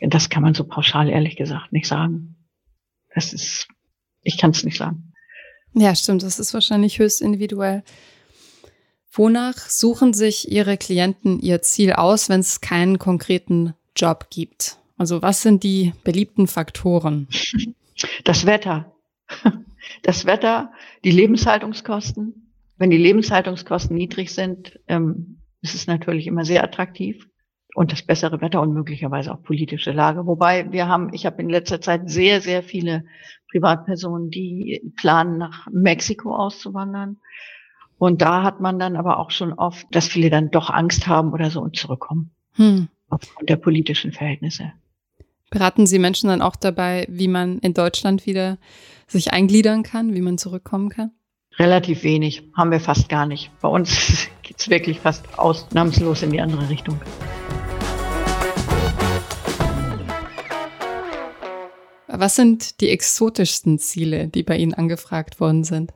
Das 0.00 0.28
kann 0.28 0.44
man 0.44 0.54
so 0.54 0.62
pauschal 0.62 1.08
ehrlich 1.08 1.34
gesagt 1.34 1.72
nicht 1.72 1.88
sagen. 1.88 2.36
Das 3.12 3.32
ist, 3.32 3.66
ich 4.22 4.38
kann 4.38 4.50
es 4.50 4.62
nicht 4.62 4.78
sagen. 4.78 5.12
Ja, 5.74 5.94
stimmt. 5.96 6.22
Das 6.22 6.38
ist 6.38 6.54
wahrscheinlich 6.54 7.00
höchst 7.00 7.20
individuell. 7.20 7.82
Wonach 9.18 9.56
suchen 9.56 10.14
sich 10.14 10.52
Ihre 10.52 10.76
Klienten 10.76 11.40
ihr 11.40 11.60
Ziel 11.60 11.92
aus, 11.92 12.28
wenn 12.28 12.38
es 12.38 12.60
keinen 12.60 13.00
konkreten 13.00 13.74
Job 13.96 14.28
gibt? 14.30 14.78
Also 14.96 15.22
was 15.22 15.42
sind 15.42 15.64
die 15.64 15.92
beliebten 16.04 16.46
Faktoren? 16.46 17.26
Das 18.24 18.46
Wetter. 18.46 18.92
Das 20.04 20.24
Wetter, 20.24 20.70
die 21.04 21.10
Lebenshaltungskosten. 21.10 22.52
Wenn 22.76 22.90
die 22.90 22.96
Lebenshaltungskosten 22.96 23.96
niedrig 23.96 24.32
sind, 24.32 24.78
ähm, 24.86 25.40
ist 25.62 25.74
es 25.74 25.88
natürlich 25.88 26.28
immer 26.28 26.44
sehr 26.44 26.62
attraktiv. 26.62 27.26
und 27.74 27.92
das 27.92 28.02
bessere 28.02 28.40
Wetter 28.40 28.60
und 28.60 28.72
möglicherweise 28.72 29.32
auch 29.32 29.42
politische 29.42 29.92
Lage. 29.92 30.26
Wobei 30.26 30.72
wir 30.72 30.88
haben, 30.88 31.12
ich 31.12 31.26
habe 31.26 31.42
in 31.42 31.48
letzter 31.48 31.80
Zeit 31.80 32.10
sehr, 32.10 32.40
sehr 32.40 32.62
viele 32.62 33.04
Privatpersonen, 33.50 34.30
die 34.30 34.92
planen, 34.96 35.38
nach 35.38 35.68
Mexiko 35.70 36.34
auszuwandern. 36.34 37.18
Und 37.98 38.22
da 38.22 38.44
hat 38.44 38.60
man 38.60 38.78
dann 38.78 38.96
aber 38.96 39.18
auch 39.18 39.30
schon 39.30 39.52
oft, 39.52 39.86
dass 39.90 40.06
viele 40.06 40.30
dann 40.30 40.50
doch 40.50 40.70
Angst 40.70 41.06
haben 41.08 41.32
oder 41.32 41.50
so 41.50 41.60
und 41.60 41.76
zurückkommen. 41.76 42.30
Hm. 42.54 42.88
Aufgrund 43.08 43.48
der 43.48 43.56
politischen 43.56 44.12
Verhältnisse. 44.12 44.72
Beraten 45.50 45.86
Sie 45.86 45.98
Menschen 45.98 46.28
dann 46.28 46.42
auch 46.42 46.56
dabei, 46.56 47.06
wie 47.08 47.28
man 47.28 47.58
in 47.58 47.74
Deutschland 47.74 48.26
wieder 48.26 48.58
sich 49.06 49.32
eingliedern 49.32 49.82
kann, 49.82 50.14
wie 50.14 50.20
man 50.20 50.38
zurückkommen 50.38 50.90
kann? 50.90 51.10
Relativ 51.58 52.04
wenig, 52.04 52.44
haben 52.56 52.70
wir 52.70 52.80
fast 52.80 53.08
gar 53.08 53.26
nicht. 53.26 53.50
Bei 53.60 53.68
uns 53.68 54.28
geht's 54.42 54.68
wirklich 54.68 55.00
fast 55.00 55.38
ausnahmslos 55.38 56.22
in 56.22 56.30
die 56.30 56.40
andere 56.40 56.68
Richtung. 56.68 57.00
Was 62.06 62.36
sind 62.36 62.80
die 62.80 62.90
exotischsten 62.90 63.78
Ziele, 63.78 64.28
die 64.28 64.42
bei 64.42 64.56
Ihnen 64.56 64.74
angefragt 64.74 65.40
worden 65.40 65.64
sind? 65.64 65.92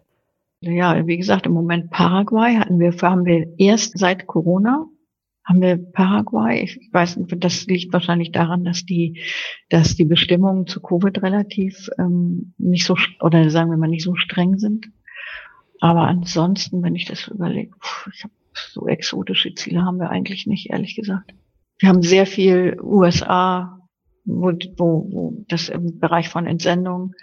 Ja, 0.62 1.06
wie 1.06 1.16
gesagt, 1.16 1.46
im 1.46 1.52
Moment 1.52 1.90
Paraguay 1.90 2.56
hatten 2.56 2.78
wir, 2.78 2.92
haben 3.02 3.24
wir 3.24 3.46
erst 3.58 3.98
seit 3.98 4.26
Corona 4.26 4.86
haben 5.44 5.60
wir 5.60 5.76
Paraguay. 5.76 6.62
Ich 6.62 6.88
weiß 6.92 7.16
nicht, 7.16 7.34
das 7.42 7.66
liegt 7.66 7.92
wahrscheinlich 7.92 8.30
daran, 8.30 8.64
dass 8.64 8.84
die, 8.84 9.20
dass 9.70 9.96
die 9.96 10.04
Bestimmungen 10.04 10.66
zu 10.66 10.80
Covid 10.80 11.22
relativ 11.22 11.88
ähm, 11.98 12.54
nicht 12.58 12.86
so 12.86 12.96
oder 13.20 13.50
sagen 13.50 13.70
wir 13.70 13.76
mal 13.76 13.88
nicht 13.88 14.04
so 14.04 14.14
streng 14.14 14.58
sind. 14.58 14.86
Aber 15.80 16.02
ansonsten, 16.02 16.82
wenn 16.82 16.94
ich 16.94 17.06
das 17.06 17.26
überlege, 17.26 17.72
so 18.54 18.86
exotische 18.86 19.54
Ziele 19.54 19.82
haben 19.82 19.98
wir 19.98 20.10
eigentlich 20.10 20.46
nicht, 20.46 20.70
ehrlich 20.70 20.94
gesagt. 20.94 21.34
Wir 21.78 21.88
haben 21.88 22.02
sehr 22.02 22.26
viel 22.26 22.78
USA, 22.80 23.80
wo, 24.24 24.52
wo, 24.76 25.08
wo 25.10 25.44
das 25.48 25.68
im 25.68 25.98
Bereich 25.98 26.28
von 26.28 26.46
Entsendung 26.46 27.14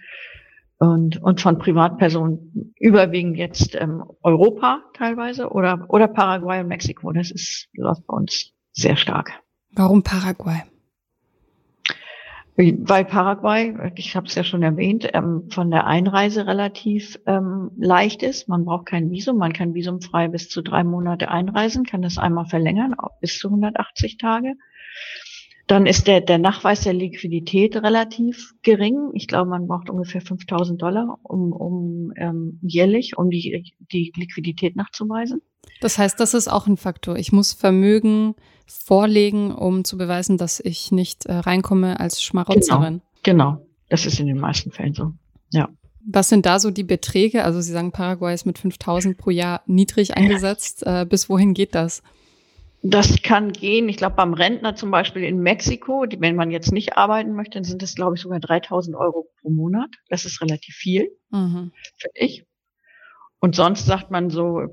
und, 0.80 1.22
und 1.22 1.42
von 1.42 1.58
Privatpersonen 1.58 2.74
überwiegend 2.80 3.38
jetzt 3.38 3.76
ähm, 3.76 4.04
Europa 4.24 4.82
teilweise 4.94 5.50
oder, 5.50 5.86
oder 5.90 6.08
Paraguay 6.08 6.62
und 6.62 6.68
Mexiko. 6.68 7.12
Das 7.12 7.32
ist, 7.32 7.68
läuft 7.74 8.08
bei 8.08 8.16
uns 8.16 8.54
sehr 8.72 8.96
stark. 8.96 9.32
Warum 9.72 10.04
Paraguay? 10.04 10.64
Weil 12.56 13.06
Paraguay, 13.06 13.94
ich 13.96 14.18
habe 14.18 14.28
es 14.28 14.36
ja 14.36 14.44
schon 14.44 14.64
erwähnt, 14.64 15.08
ähm, 15.14 15.50
von 15.50 15.72
der 15.72 15.88
Einreise 15.88 16.46
relativ 16.46 17.18
ähm, 17.26 17.72
leicht 17.78 18.22
ist. 18.22 18.50
Man 18.50 18.66
braucht 18.66 18.88
kein 18.88 19.12
Visum, 19.12 19.38
man 19.38 19.54
kann 19.54 19.74
visumfrei 19.74 20.28
bis 20.28 20.50
zu 20.50 20.62
drei 20.62 20.84
Monate 20.84 21.30
einreisen, 21.30 21.86
kann 21.86 22.02
das 22.02 22.18
einmal 22.18 22.48
verlängern, 22.48 22.96
bis 23.22 23.38
zu 23.40 23.48
180 23.48 24.18
Tage. 24.18 24.56
Dann 25.70 25.86
ist 25.86 26.08
der, 26.08 26.22
der 26.22 26.40
Nachweis 26.40 26.82
der 26.82 26.94
Liquidität 26.94 27.76
relativ 27.76 28.56
gering. 28.64 29.12
Ich 29.14 29.28
glaube, 29.28 29.52
man 29.52 29.68
braucht 29.68 29.92
ungefähr 29.92 30.20
5000 30.20 30.82
Dollar 30.82 31.20
um, 31.22 31.52
um 31.54 32.12
ähm, 32.16 32.60
jährlich, 32.64 33.20
um 33.20 33.30
die, 33.30 33.72
die 33.92 34.12
Liquidität 34.16 34.76
nachzuweisen. 34.76 35.44
Das 35.80 36.00
heißt, 36.00 36.20
das 36.20 36.34
ist 36.34 36.48
auch 36.48 36.66
ein 36.66 36.76
Faktor. 36.76 37.18
Ich 37.18 37.32
muss 37.32 37.54
Vermögen 37.54 38.34
vorlegen, 38.66 39.54
um 39.54 39.84
zu 39.84 40.00
beweisen, 40.00 40.40
dass 40.40 40.60
ich 40.60 40.92
nicht 40.92 41.28
äh, 41.28 41.34
reinkomme 41.36 42.00
als 42.00 42.24
Schmarotzerin. 42.24 43.04
Genau, 43.22 43.54
genau. 43.54 43.66
Das 43.90 44.08
ist 44.08 44.20
in 44.20 44.26
den 44.26 44.40
meisten 44.40 44.72
Fällen 44.72 44.96
so. 44.96 45.14
Ja. 45.52 45.70
Was 46.04 46.30
sind 46.30 46.48
da 46.48 46.60
so 46.60 46.72
die 46.72 46.84
Beträge? 46.84 47.44
Also 47.44 47.62
Sie 47.62 47.72
sagen, 47.72 47.92
Paraguay 47.92 48.34
ist 48.34 48.48
mit 48.48 48.58
5000 48.58 49.20
pro 49.20 49.30
Jahr 49.30 49.62
niedrig 49.68 50.18
eingesetzt. 50.18 50.82
Ja. 50.84 51.04
Äh, 51.04 51.06
bis 51.06 51.30
wohin 51.30 51.54
geht 51.54 51.76
das? 51.76 52.02
Das 52.82 53.22
kann 53.22 53.52
gehen. 53.52 53.90
Ich 53.90 53.98
glaube, 53.98 54.16
beim 54.16 54.34
Rentner 54.34 54.76
zum 54.76 54.90
Beispiel 54.90 55.24
in 55.24 55.40
Mexiko, 55.40 56.06
die, 56.06 56.22
wenn 56.22 56.36
man 56.36 56.50
jetzt 56.50 56.72
nicht 56.72 56.98
arbeiten 56.98 57.34
möchte, 57.34 57.58
dann 57.58 57.66
sind 57.66 57.82
das, 57.82 57.96
glaube 57.96 58.16
ich, 58.16 58.22
sogar 58.22 58.40
3000 58.40 58.96
Euro 58.96 59.28
pro 59.42 59.50
Monat. 59.50 59.90
Das 60.08 60.26
ist 60.26 60.42
relativ 60.42 60.76
viel, 60.76 61.10
mhm. 61.30 61.72
finde 61.98 62.16
ich. 62.16 62.46
Und 63.40 63.56
sonst 63.56 63.86
sagt 63.86 64.12
man 64.12 64.30
so, 64.30 64.68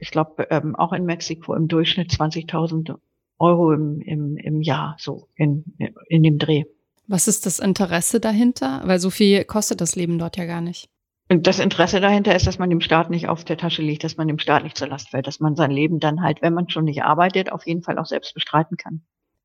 ich 0.00 0.10
glaube, 0.10 0.46
ähm, 0.50 0.76
auch 0.76 0.92
in 0.92 1.04
Mexiko 1.04 1.54
im 1.54 1.68
Durchschnitt 1.68 2.10
20.000 2.10 2.96
Euro 3.38 3.72
im, 3.72 4.00
im, 4.00 4.36
im 4.36 4.60
Jahr, 4.62 4.96
so 4.98 5.28
in, 5.34 5.64
in 6.08 6.22
dem 6.22 6.38
Dreh. 6.38 6.64
Was 7.08 7.26
ist 7.26 7.46
das 7.46 7.58
Interesse 7.58 8.20
dahinter? 8.20 8.82
Weil 8.84 9.00
so 9.00 9.10
viel 9.10 9.44
kostet 9.44 9.80
das 9.80 9.96
Leben 9.96 10.18
dort 10.18 10.36
ja 10.36 10.46
gar 10.46 10.60
nicht. 10.60 10.88
Und 11.32 11.46
das 11.46 11.60
Interesse 11.60 11.98
dahinter 11.98 12.36
ist, 12.36 12.46
dass 12.46 12.58
man 12.58 12.68
dem 12.68 12.82
Staat 12.82 13.08
nicht 13.08 13.26
auf 13.26 13.42
der 13.42 13.56
Tasche 13.56 13.80
liegt, 13.80 14.04
dass 14.04 14.18
man 14.18 14.28
dem 14.28 14.38
Staat 14.38 14.64
nicht 14.64 14.76
zur 14.76 14.88
Last 14.88 15.08
fällt, 15.08 15.26
dass 15.26 15.40
man 15.40 15.56
sein 15.56 15.70
Leben 15.70 15.98
dann 15.98 16.20
halt, 16.20 16.42
wenn 16.42 16.52
man 16.52 16.68
schon 16.68 16.84
nicht 16.84 17.04
arbeitet, 17.04 17.50
auf 17.50 17.66
jeden 17.66 17.80
Fall 17.82 17.98
auch 17.98 18.04
selbst 18.04 18.34
bestreiten 18.34 18.76
kann. 18.76 19.00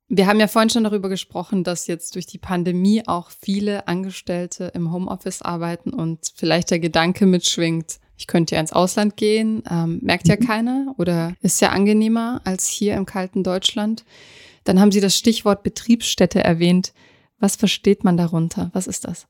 Wir 0.09 0.27
haben 0.27 0.41
ja 0.41 0.47
vorhin 0.49 0.69
schon 0.69 0.83
darüber 0.83 1.07
gesprochen, 1.07 1.63
dass 1.63 1.87
jetzt 1.87 2.15
durch 2.15 2.25
die 2.25 2.39
Pandemie 2.39 3.03
auch 3.07 3.29
viele 3.29 3.87
Angestellte 3.87 4.69
im 4.73 4.91
Homeoffice 4.91 5.41
arbeiten 5.41 5.93
und 5.93 6.33
vielleicht 6.35 6.71
der 6.71 6.79
Gedanke 6.79 7.25
mitschwingt, 7.25 7.99
ich 8.17 8.27
könnte 8.27 8.55
ja 8.55 8.59
ins 8.59 8.73
Ausland 8.73 9.15
gehen, 9.15 9.63
ähm, 9.71 9.99
merkt 10.01 10.27
ja 10.27 10.35
mhm. 10.37 10.45
keiner 10.45 10.95
oder 10.97 11.35
ist 11.39 11.61
ja 11.61 11.69
angenehmer 11.69 12.41
als 12.43 12.67
hier 12.67 12.95
im 12.95 13.05
kalten 13.05 13.43
Deutschland. 13.43 14.03
Dann 14.65 14.81
haben 14.81 14.91
Sie 14.91 14.99
das 14.99 15.15
Stichwort 15.15 15.63
Betriebsstätte 15.63 16.43
erwähnt. 16.43 16.91
Was 17.39 17.55
versteht 17.55 18.03
man 18.03 18.17
darunter? 18.17 18.71
Was 18.73 18.87
ist 18.87 19.05
das? 19.05 19.25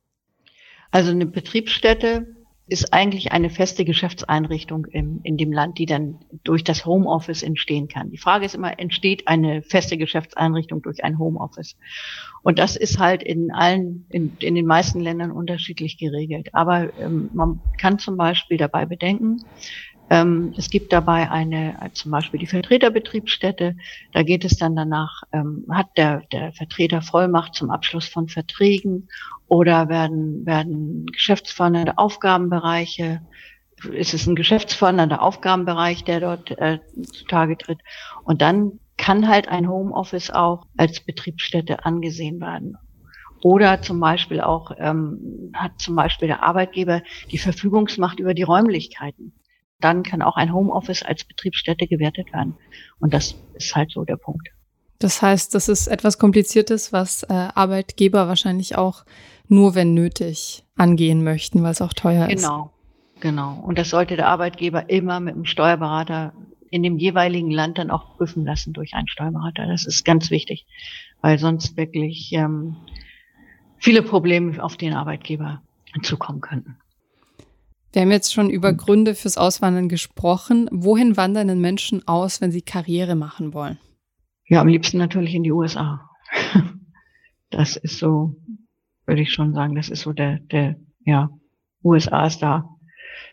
Also 0.90 1.12
eine 1.12 1.28
Betriebsstätte 1.28 2.37
ist 2.68 2.94
eigentlich 2.94 3.32
eine 3.32 3.50
feste 3.50 3.86
Geschäftseinrichtung 3.86 4.86
im, 4.86 5.22
in 5.24 5.38
dem 5.38 5.54
Land, 5.54 5.78
die 5.78 5.86
dann 5.86 6.20
durch 6.44 6.64
das 6.64 6.86
Homeoffice 6.86 7.42
entstehen 7.42 7.88
kann. 7.88 8.12
Die 8.12 8.18
Frage 8.18 8.46
ist 8.46 8.56
immer, 8.56 8.78
entsteht 8.78 9.28
eine 9.28 9.62
feste 9.62 9.98
Geschäftseinrichtung 9.98 10.82
durch 10.82 11.04
ein 11.04 11.18
Homeoffice? 11.18 11.78
Und 12.44 12.60
das 12.60 12.76
ist 12.76 13.00
halt 13.00 13.24
in 13.24 13.52
allen, 13.52 14.06
in, 14.10 14.38
in 14.40 14.56
den 14.56 14.66
meisten 14.66 15.00
Ländern 15.00 15.32
unterschiedlich 15.32 15.98
geregelt. 15.98 16.50
Aber 16.54 16.94
ähm, 17.00 17.30
man 17.34 17.62
kann 17.78 18.00
zum 18.00 18.18
Beispiel 18.18 18.58
dabei 18.58 18.86
bedenken, 18.86 19.38
ähm, 20.10 20.54
es 20.58 20.70
gibt 20.70 20.94
dabei 20.94 21.30
eine, 21.30 21.82
äh, 21.82 21.92
zum 21.92 22.12
Beispiel 22.12 22.40
die 22.40 22.48
Vertreterbetriebsstätte. 22.48 23.76
Da 24.14 24.24
geht 24.24 24.46
es 24.46 24.58
dann 24.58 24.76
danach, 24.76 25.24
ähm, 25.34 25.66
hat 25.70 25.88
der, 25.98 26.22
der 26.32 26.54
Vertreter 26.54 27.02
Vollmacht 27.02 27.56
zum 27.56 27.70
Abschluss 27.70 28.08
von 28.08 28.30
Verträgen 28.30 29.10
oder 29.48 29.90
werden, 29.90 30.46
werden 30.46 31.06
geschäftsfördernde 31.08 31.98
Aufgabenbereiche, 31.98 33.22
ist 33.92 34.14
es 34.14 34.26
ein 34.28 34.36
geschäftsfördernder 34.36 35.22
Aufgabenbereich, 35.22 36.04
der 36.06 36.22
dort 36.22 36.52
äh, 36.52 36.80
zutage 37.12 37.58
tritt. 37.58 37.80
Und 38.24 38.42
dann 38.42 38.80
kann 38.98 39.28
halt 39.28 39.50
ein 39.50 39.70
Homeoffice 39.70 40.32
auch 40.32 40.66
als 40.78 41.02
Betriebsstätte 41.02 41.86
angesehen 41.86 42.40
werden. 42.40 42.78
Oder 43.44 43.82
zum 43.82 44.00
Beispiel 44.00 44.42
auch 44.42 44.72
ähm, 44.80 45.52
hat 45.54 45.74
zum 45.80 45.96
Beispiel 45.96 46.28
der 46.28 46.44
Arbeitgeber 46.44 47.04
die 47.30 47.38
Verfügungsmacht 47.38 48.20
über 48.20 48.34
die 48.34 48.44
Räumlichkeiten 48.44 49.34
dann 49.80 50.04
kann 50.04 50.22
auch 50.22 50.36
ein 50.38 50.54
Homeoffice 50.54 51.04
als 51.04 51.24
Betriebsstätte 51.24 51.88
gewertet 51.88 52.32
werden. 52.34 52.56
Und 53.00 53.14
das 53.14 53.36
ist 53.54 53.76
halt 53.76 53.92
so 53.92 54.04
der 54.04 54.18
Punkt. 54.18 54.50
Das 55.00 55.22
heißt, 55.22 55.54
das 55.54 55.70
ist 55.70 55.88
etwas 55.88 56.18
Kompliziertes, 56.18 56.92
was 56.92 57.24
äh, 57.24 57.34
Arbeitgeber 57.34 58.28
wahrscheinlich 58.28 58.76
auch 58.76 59.06
nur, 59.48 59.76
wenn 59.76 59.94
nötig, 59.94 60.64
angehen 60.76 61.24
möchten, 61.24 61.62
weil 61.64 61.72
es 61.72 61.82
auch 61.82 61.94
teuer 61.94 62.28
ist. 62.30 62.42
Genau, 62.42 62.74
genau. 63.20 63.60
Und 63.64 63.78
das 63.78 63.90
sollte 63.90 64.16
der 64.16 64.28
Arbeitgeber 64.28 64.90
immer 64.90 65.20
mit 65.20 65.36
dem 65.36 65.46
Steuerberater 65.46 66.34
in 66.70 66.84
dem 66.84 66.98
jeweiligen 66.98 67.52
Land 67.52 67.78
dann 67.78 67.92
auch 67.92 68.18
prüfen 68.18 68.44
lassen 68.44 68.74
durch 68.74 68.94
einen 68.94 69.08
Steuerberater. 69.08 69.68
Das 69.68 69.86
ist 69.86 70.04
ganz 70.04 70.32
wichtig, 70.32 70.66
weil 71.22 71.38
sonst 71.38 71.78
wirklich 71.78 72.34
ähm, 72.34 72.76
viele 73.78 74.02
Probleme 74.02 74.62
auf 74.62 74.78
den 74.78 74.94
Arbeitgeber 74.94 75.62
zukommen 76.02 76.42
könnten. 76.42 76.78
Wir 77.94 78.02
haben 78.02 78.12
jetzt 78.12 78.34
schon 78.34 78.50
über 78.50 78.74
Gründe 78.74 79.16
fürs 79.16 79.38
Auswandern 79.38 79.90
gesprochen. 79.90 80.68
Wohin 80.72 81.18
wandern 81.18 81.48
denn 81.48 81.62
Menschen 81.62 82.08
aus, 82.08 82.42
wenn 82.42 82.52
sie 82.52 82.62
Karriere 82.62 83.16
machen 83.16 83.54
wollen? 83.54 83.78
Ja, 84.46 84.62
am 84.62 84.68
liebsten 84.68 84.98
natürlich 84.98 85.34
in 85.34 85.44
die 85.44 85.52
USA. 85.52 86.10
Das 87.50 87.78
ist 87.78 87.98
so, 87.98 88.36
würde 89.06 89.22
ich 89.22 89.32
schon 89.32 89.54
sagen, 89.54 89.74
das 89.74 89.88
ist 89.88 90.02
so 90.02 90.12
der, 90.12 90.40
der, 90.40 90.76
ja, 91.06 91.30
USA 91.82 92.26
ist 92.26 92.40
da 92.40 92.68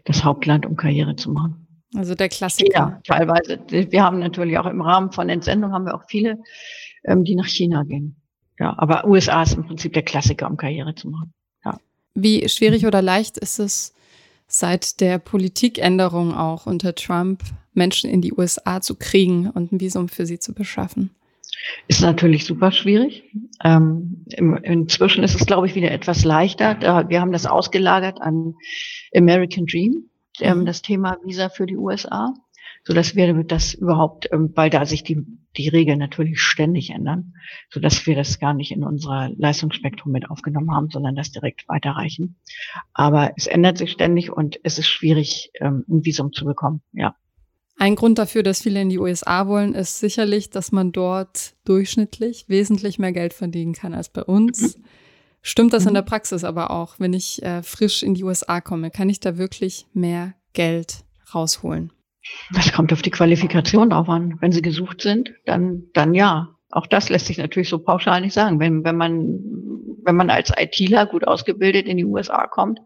das 0.04 0.22
Hauptland, 0.22 0.66
um 0.66 0.76
Karriere 0.76 1.16
zu 1.16 1.32
machen. 1.32 1.66
Also 1.96 2.14
der 2.14 2.28
Klassiker. 2.28 2.72
Ja, 2.72 3.00
teilweise. 3.04 3.60
Wir 3.68 4.02
haben 4.02 4.18
natürlich 4.18 4.58
auch 4.58 4.66
im 4.66 4.80
Rahmen 4.80 5.12
von 5.12 5.28
Entsendung 5.28 5.72
haben 5.72 5.86
wir 5.86 5.94
auch 5.94 6.04
viele, 6.08 6.38
ähm, 7.04 7.24
die 7.24 7.34
nach 7.34 7.46
China 7.46 7.84
gehen. 7.84 8.16
Ja, 8.58 8.74
aber 8.78 9.06
USA 9.06 9.42
ist 9.42 9.54
im 9.54 9.66
Prinzip 9.66 9.92
der 9.92 10.02
Klassiker, 10.02 10.48
um 10.48 10.56
Karriere 10.56 10.94
zu 10.94 11.08
machen. 11.08 11.32
Ja. 11.64 11.78
Wie 12.14 12.48
schwierig 12.48 12.86
oder 12.86 13.02
leicht 13.02 13.36
ist 13.38 13.58
es, 13.58 13.93
seit 14.58 15.00
der 15.00 15.18
Politikänderung 15.18 16.34
auch 16.34 16.66
unter 16.66 16.94
Trump 16.94 17.42
Menschen 17.72 18.08
in 18.10 18.20
die 18.20 18.32
USA 18.32 18.80
zu 18.80 18.94
kriegen 18.94 19.50
und 19.50 19.72
ein 19.72 19.80
Visum 19.80 20.08
für 20.08 20.26
sie 20.26 20.38
zu 20.38 20.54
beschaffen? 20.54 21.10
Ist 21.88 22.02
natürlich 22.02 22.44
super 22.44 22.72
schwierig. 22.72 23.24
Ähm, 23.62 24.24
inzwischen 24.62 25.24
ist 25.24 25.34
es, 25.34 25.46
glaube 25.46 25.66
ich, 25.66 25.74
wieder 25.74 25.90
etwas 25.90 26.24
leichter. 26.24 27.08
Wir 27.08 27.20
haben 27.20 27.32
das 27.32 27.46
ausgelagert 27.46 28.20
an 28.20 28.54
American 29.14 29.66
Dream, 29.66 30.10
ähm, 30.40 30.60
mhm. 30.60 30.66
das 30.66 30.82
Thema 30.82 31.16
Visa 31.24 31.48
für 31.48 31.66
die 31.66 31.76
USA. 31.76 32.34
So 32.84 32.92
dass 32.92 33.16
wir 33.16 33.44
das 33.44 33.74
überhaupt, 33.74 34.28
ähm, 34.30 34.52
weil 34.54 34.70
da 34.70 34.84
sich 34.84 35.02
die, 35.02 35.22
die 35.56 35.68
Regeln 35.68 35.98
natürlich 35.98 36.40
ständig 36.40 36.90
ändern, 36.90 37.34
so 37.70 37.80
dass 37.80 38.06
wir 38.06 38.14
das 38.14 38.38
gar 38.38 38.54
nicht 38.54 38.72
in 38.72 38.84
unser 38.84 39.30
Leistungsspektrum 39.36 40.12
mit 40.12 40.30
aufgenommen 40.30 40.70
haben, 40.70 40.90
sondern 40.90 41.14
das 41.14 41.32
direkt 41.32 41.66
weiterreichen. 41.68 42.36
Aber 42.92 43.32
es 43.36 43.46
ändert 43.46 43.78
sich 43.78 43.90
ständig 43.90 44.30
und 44.30 44.60
es 44.62 44.78
ist 44.78 44.88
schwierig, 44.88 45.50
ähm, 45.60 45.84
ein 45.88 46.04
Visum 46.04 46.32
zu 46.32 46.44
bekommen, 46.44 46.82
ja. 46.92 47.16
Ein 47.76 47.96
Grund 47.96 48.18
dafür, 48.18 48.44
dass 48.44 48.62
viele 48.62 48.80
in 48.80 48.88
die 48.88 49.00
USA 49.00 49.48
wollen, 49.48 49.74
ist 49.74 49.98
sicherlich, 49.98 50.50
dass 50.50 50.70
man 50.70 50.92
dort 50.92 51.54
durchschnittlich 51.64 52.48
wesentlich 52.48 53.00
mehr 53.00 53.12
Geld 53.12 53.34
verdienen 53.34 53.72
kann 53.72 53.94
als 53.94 54.10
bei 54.10 54.22
uns. 54.22 54.76
Mhm. 54.76 54.84
Stimmt 55.42 55.72
das 55.72 55.82
mhm. 55.82 55.88
in 55.88 55.94
der 55.94 56.02
Praxis 56.02 56.44
aber 56.44 56.70
auch, 56.70 57.00
wenn 57.00 57.12
ich 57.12 57.42
äh, 57.42 57.62
frisch 57.62 58.02
in 58.04 58.14
die 58.14 58.22
USA 58.22 58.60
komme? 58.60 58.90
Kann 58.90 59.10
ich 59.10 59.18
da 59.18 59.38
wirklich 59.38 59.86
mehr 59.92 60.34
Geld 60.52 61.04
rausholen? 61.34 61.92
Das 62.52 62.72
kommt 62.72 62.92
auf 62.92 63.02
die 63.02 63.10
Qualifikation 63.10 63.90
drauf 63.90 64.08
an. 64.08 64.36
Wenn 64.40 64.52
sie 64.52 64.62
gesucht 64.62 65.00
sind, 65.00 65.32
dann, 65.44 65.84
dann 65.92 66.14
ja. 66.14 66.50
Auch 66.70 66.86
das 66.86 67.08
lässt 67.08 67.26
sich 67.26 67.38
natürlich 67.38 67.68
so 67.68 67.78
pauschal 67.78 68.20
nicht 68.20 68.32
sagen. 68.32 68.58
Wenn, 68.58 68.84
wenn 68.84 68.96
man, 68.96 69.38
wenn 70.02 70.16
man 70.16 70.30
als 70.30 70.52
ITler 70.56 71.06
gut 71.06 71.26
ausgebildet 71.26 71.86
in 71.86 71.96
die 71.96 72.04
USA 72.04 72.46
kommt, 72.46 72.80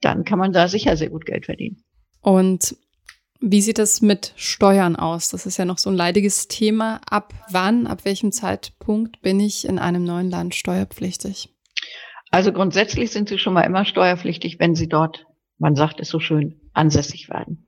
dann 0.00 0.24
kann 0.24 0.38
man 0.38 0.52
da 0.52 0.68
sicher 0.68 0.96
sehr 0.96 1.10
gut 1.10 1.24
Geld 1.24 1.46
verdienen. 1.46 1.84
Und 2.20 2.76
wie 3.40 3.60
sieht 3.60 3.78
es 3.78 4.02
mit 4.02 4.32
Steuern 4.34 4.96
aus? 4.96 5.28
Das 5.28 5.46
ist 5.46 5.58
ja 5.58 5.64
noch 5.64 5.78
so 5.78 5.90
ein 5.90 5.96
leidiges 5.96 6.48
Thema. 6.48 7.00
Ab 7.08 7.32
wann, 7.50 7.86
ab 7.86 8.04
welchem 8.04 8.32
Zeitpunkt 8.32 9.22
bin 9.22 9.38
ich 9.38 9.68
in 9.68 9.78
einem 9.78 10.02
neuen 10.02 10.28
Land 10.28 10.56
steuerpflichtig? 10.56 11.54
Also 12.30 12.52
grundsätzlich 12.52 13.12
sind 13.12 13.28
Sie 13.28 13.38
schon 13.38 13.54
mal 13.54 13.62
immer 13.62 13.84
steuerpflichtig, 13.84 14.58
wenn 14.58 14.74
Sie 14.74 14.88
dort, 14.88 15.26
man 15.58 15.76
sagt 15.76 16.00
es 16.00 16.08
so 16.08 16.18
schön, 16.18 16.60
ansässig 16.72 17.30
werden. 17.30 17.67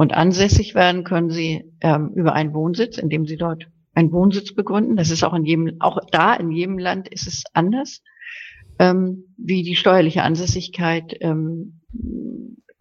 Und 0.00 0.14
ansässig 0.14 0.74
werden 0.74 1.04
können 1.04 1.28
Sie 1.28 1.70
ähm, 1.82 2.12
über 2.14 2.32
einen 2.32 2.54
Wohnsitz, 2.54 2.96
indem 2.96 3.26
Sie 3.26 3.36
dort 3.36 3.66
einen 3.92 4.12
Wohnsitz 4.12 4.54
begründen. 4.54 4.96
Das 4.96 5.10
ist 5.10 5.22
auch 5.22 5.34
in 5.34 5.44
jedem, 5.44 5.78
auch 5.78 5.98
da 6.10 6.32
in 6.32 6.50
jedem 6.50 6.78
Land 6.78 7.06
ist 7.06 7.26
es 7.26 7.44
anders, 7.52 8.02
ähm, 8.78 9.24
wie 9.36 9.62
die 9.62 9.76
steuerliche 9.76 10.22
Ansässigkeit 10.22 11.14
ähm, 11.20 11.82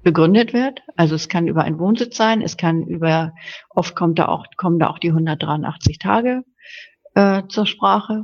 begründet 0.01 0.53
wird. 0.53 0.81
Also 0.95 1.15
es 1.15 1.27
kann 1.27 1.49
über 1.49 1.65
einen 1.65 1.77
Wohnsitz 1.77 2.15
sein, 2.15 2.41
es 2.41 2.55
kann 2.55 2.87
über, 2.87 3.33
oft 3.69 3.97
kommt 3.97 4.17
da 4.17 4.29
auch, 4.29 4.45
kommen 4.55 4.79
da 4.79 4.89
auch 4.89 4.99
die 4.99 5.09
183 5.09 5.99
Tage 5.99 6.45
äh, 7.15 7.43
zur 7.49 7.65
Sprache. 7.65 8.23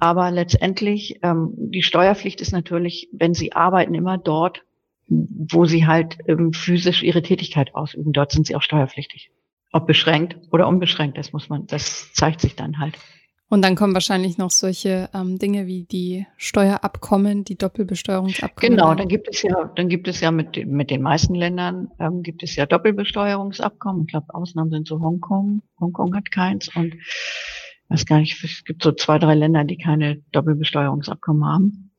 Aber 0.00 0.32
letztendlich, 0.32 1.20
ähm, 1.22 1.52
die 1.54 1.82
Steuerpflicht 1.84 2.40
ist 2.40 2.50
natürlich, 2.50 3.08
wenn 3.12 3.32
Sie 3.32 3.52
arbeiten, 3.52 3.94
immer 3.94 4.18
dort, 4.18 4.64
wo 5.06 5.64
Sie 5.66 5.86
halt 5.86 6.18
ähm, 6.26 6.52
physisch 6.52 7.02
Ihre 7.02 7.22
Tätigkeit 7.22 7.74
ausüben. 7.74 8.12
Dort 8.12 8.32
sind 8.32 8.46
Sie 8.46 8.56
auch 8.56 8.62
steuerpflichtig. 8.62 9.30
Ob 9.72 9.86
beschränkt 9.86 10.36
oder 10.52 10.68
unbeschränkt, 10.68 11.18
das 11.18 11.32
muss 11.32 11.48
man, 11.48 11.66
das 11.66 12.12
zeigt 12.12 12.40
sich 12.40 12.54
dann 12.56 12.78
halt. 12.78 12.96
Und 13.48 13.62
dann 13.62 13.76
kommen 13.76 13.94
wahrscheinlich 13.94 14.38
noch 14.38 14.50
solche 14.50 15.10
ähm, 15.14 15.38
Dinge 15.38 15.66
wie 15.66 15.84
die 15.84 16.26
Steuerabkommen, 16.36 17.44
die 17.44 17.56
Doppelbesteuerungsabkommen. 17.56 18.76
Genau, 18.76 18.94
dann 18.94 19.08
gibt 19.08 19.28
es 19.28 19.42
ja, 19.42 19.70
dann 19.76 19.88
gibt 19.88 20.08
es 20.08 20.20
ja 20.20 20.30
mit, 20.30 20.66
mit 20.66 20.90
den 20.90 21.02
meisten 21.02 21.34
Ländern 21.34 21.88
ähm, 22.00 22.22
gibt 22.22 22.42
es 22.42 22.56
ja 22.56 22.66
Doppelbesteuerungsabkommen. 22.66 24.02
Ich 24.02 24.08
glaube, 24.08 24.34
Ausnahmen 24.34 24.70
sind 24.70 24.88
so 24.88 25.00
Hongkong. 25.00 25.62
Hongkong 25.78 26.16
hat 26.16 26.30
keins 26.30 26.74
und 26.74 26.94
weiß 27.88 28.06
gar 28.06 28.18
nicht, 28.18 28.42
es 28.42 28.64
gibt 28.64 28.82
so 28.82 28.92
zwei, 28.92 29.18
drei 29.18 29.34
Länder, 29.34 29.64
die 29.64 29.76
keine 29.76 30.22
Doppelbesteuerungsabkommen 30.32 31.44
haben. 31.44 31.90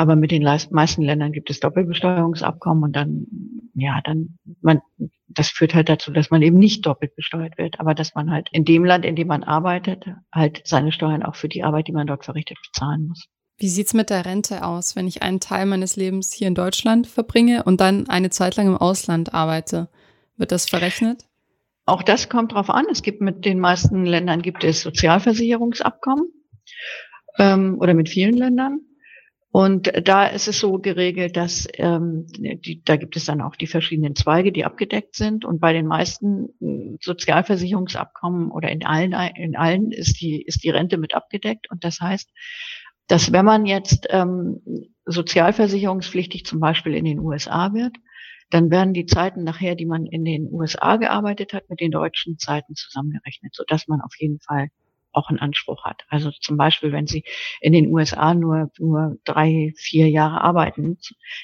Aber 0.00 0.14
mit 0.14 0.30
den 0.30 0.44
meisten 0.44 1.02
Ländern 1.02 1.32
gibt 1.32 1.50
es 1.50 1.58
Doppelbesteuerungsabkommen 1.58 2.84
und 2.84 2.92
dann, 2.94 3.26
ja, 3.74 4.00
dann, 4.04 4.38
man, 4.60 4.80
das 5.26 5.48
führt 5.48 5.74
halt 5.74 5.88
dazu, 5.88 6.12
dass 6.12 6.30
man 6.30 6.40
eben 6.40 6.56
nicht 6.56 6.86
doppelt 6.86 7.16
besteuert 7.16 7.58
wird, 7.58 7.80
aber 7.80 7.96
dass 7.96 8.14
man 8.14 8.30
halt 8.30 8.48
in 8.52 8.64
dem 8.64 8.84
Land, 8.84 9.04
in 9.04 9.16
dem 9.16 9.26
man 9.26 9.42
arbeitet, 9.42 10.04
halt 10.32 10.62
seine 10.64 10.92
Steuern 10.92 11.24
auch 11.24 11.34
für 11.34 11.48
die 11.48 11.64
Arbeit, 11.64 11.88
die 11.88 11.92
man 11.92 12.06
dort 12.06 12.24
verrichtet, 12.24 12.58
bezahlen 12.64 13.08
muss. 13.08 13.26
Wie 13.56 13.66
sieht's 13.66 13.92
mit 13.92 14.08
der 14.10 14.24
Rente 14.24 14.64
aus, 14.64 14.94
wenn 14.94 15.08
ich 15.08 15.24
einen 15.24 15.40
Teil 15.40 15.66
meines 15.66 15.96
Lebens 15.96 16.32
hier 16.32 16.46
in 16.46 16.54
Deutschland 16.54 17.08
verbringe 17.08 17.64
und 17.64 17.80
dann 17.80 18.08
eine 18.08 18.30
Zeit 18.30 18.54
lang 18.54 18.68
im 18.68 18.76
Ausland 18.76 19.34
arbeite? 19.34 19.88
Wird 20.36 20.52
das 20.52 20.68
verrechnet? 20.68 21.24
Auch 21.86 22.04
das 22.04 22.28
kommt 22.28 22.52
drauf 22.52 22.70
an. 22.70 22.86
Es 22.88 23.02
gibt 23.02 23.20
mit 23.20 23.44
den 23.44 23.58
meisten 23.58 24.06
Ländern 24.06 24.42
gibt 24.42 24.62
es 24.62 24.80
Sozialversicherungsabkommen 24.80 26.28
ähm, 27.40 27.78
oder 27.80 27.94
mit 27.94 28.08
vielen 28.08 28.36
Ländern. 28.36 28.82
Und 29.50 29.90
da 30.04 30.26
ist 30.26 30.46
es 30.46 30.60
so 30.60 30.78
geregelt, 30.78 31.36
dass 31.36 31.66
ähm, 31.74 32.26
die, 32.36 32.82
da 32.84 32.96
gibt 32.96 33.16
es 33.16 33.24
dann 33.24 33.40
auch 33.40 33.56
die 33.56 33.66
verschiedenen 33.66 34.14
Zweige, 34.14 34.52
die 34.52 34.66
abgedeckt 34.66 35.16
sind. 35.16 35.44
Und 35.44 35.58
bei 35.58 35.72
den 35.72 35.86
meisten 35.86 36.48
hm, 36.60 36.98
Sozialversicherungsabkommen 37.00 38.50
oder 38.50 38.70
in 38.70 38.84
allen, 38.84 39.14
in 39.36 39.56
allen 39.56 39.90
ist 39.90 40.20
die, 40.20 40.42
ist 40.42 40.64
die 40.64 40.70
Rente 40.70 40.98
mit 40.98 41.14
abgedeckt. 41.14 41.70
Und 41.70 41.82
das 41.82 42.00
heißt, 42.00 42.30
dass 43.06 43.32
wenn 43.32 43.46
man 43.46 43.64
jetzt 43.64 44.06
ähm, 44.10 44.60
sozialversicherungspflichtig 45.06 46.44
zum 46.44 46.60
Beispiel 46.60 46.94
in 46.94 47.06
den 47.06 47.18
USA 47.18 47.72
wird, 47.72 47.96
dann 48.50 48.70
werden 48.70 48.92
die 48.92 49.06
Zeiten 49.06 49.44
nachher, 49.44 49.74
die 49.74 49.86
man 49.86 50.06
in 50.06 50.24
den 50.24 50.48
USA 50.52 50.96
gearbeitet 50.96 51.54
hat, 51.54 51.68
mit 51.70 51.80
den 51.80 51.90
deutschen 51.90 52.38
Zeiten 52.38 52.74
zusammengerechnet, 52.74 53.54
so 53.54 53.64
dass 53.66 53.88
man 53.88 54.00
auf 54.02 54.12
jeden 54.18 54.40
Fall 54.40 54.68
auch 55.12 55.28
einen 55.28 55.38
Anspruch 55.38 55.84
hat. 55.84 56.04
Also 56.08 56.30
zum 56.30 56.56
Beispiel, 56.56 56.92
wenn 56.92 57.06
Sie 57.06 57.24
in 57.60 57.72
den 57.72 57.92
USA 57.92 58.34
nur, 58.34 58.70
nur 58.78 59.16
drei, 59.24 59.72
vier 59.76 60.08
Jahre 60.08 60.40
arbeiten, 60.40 60.98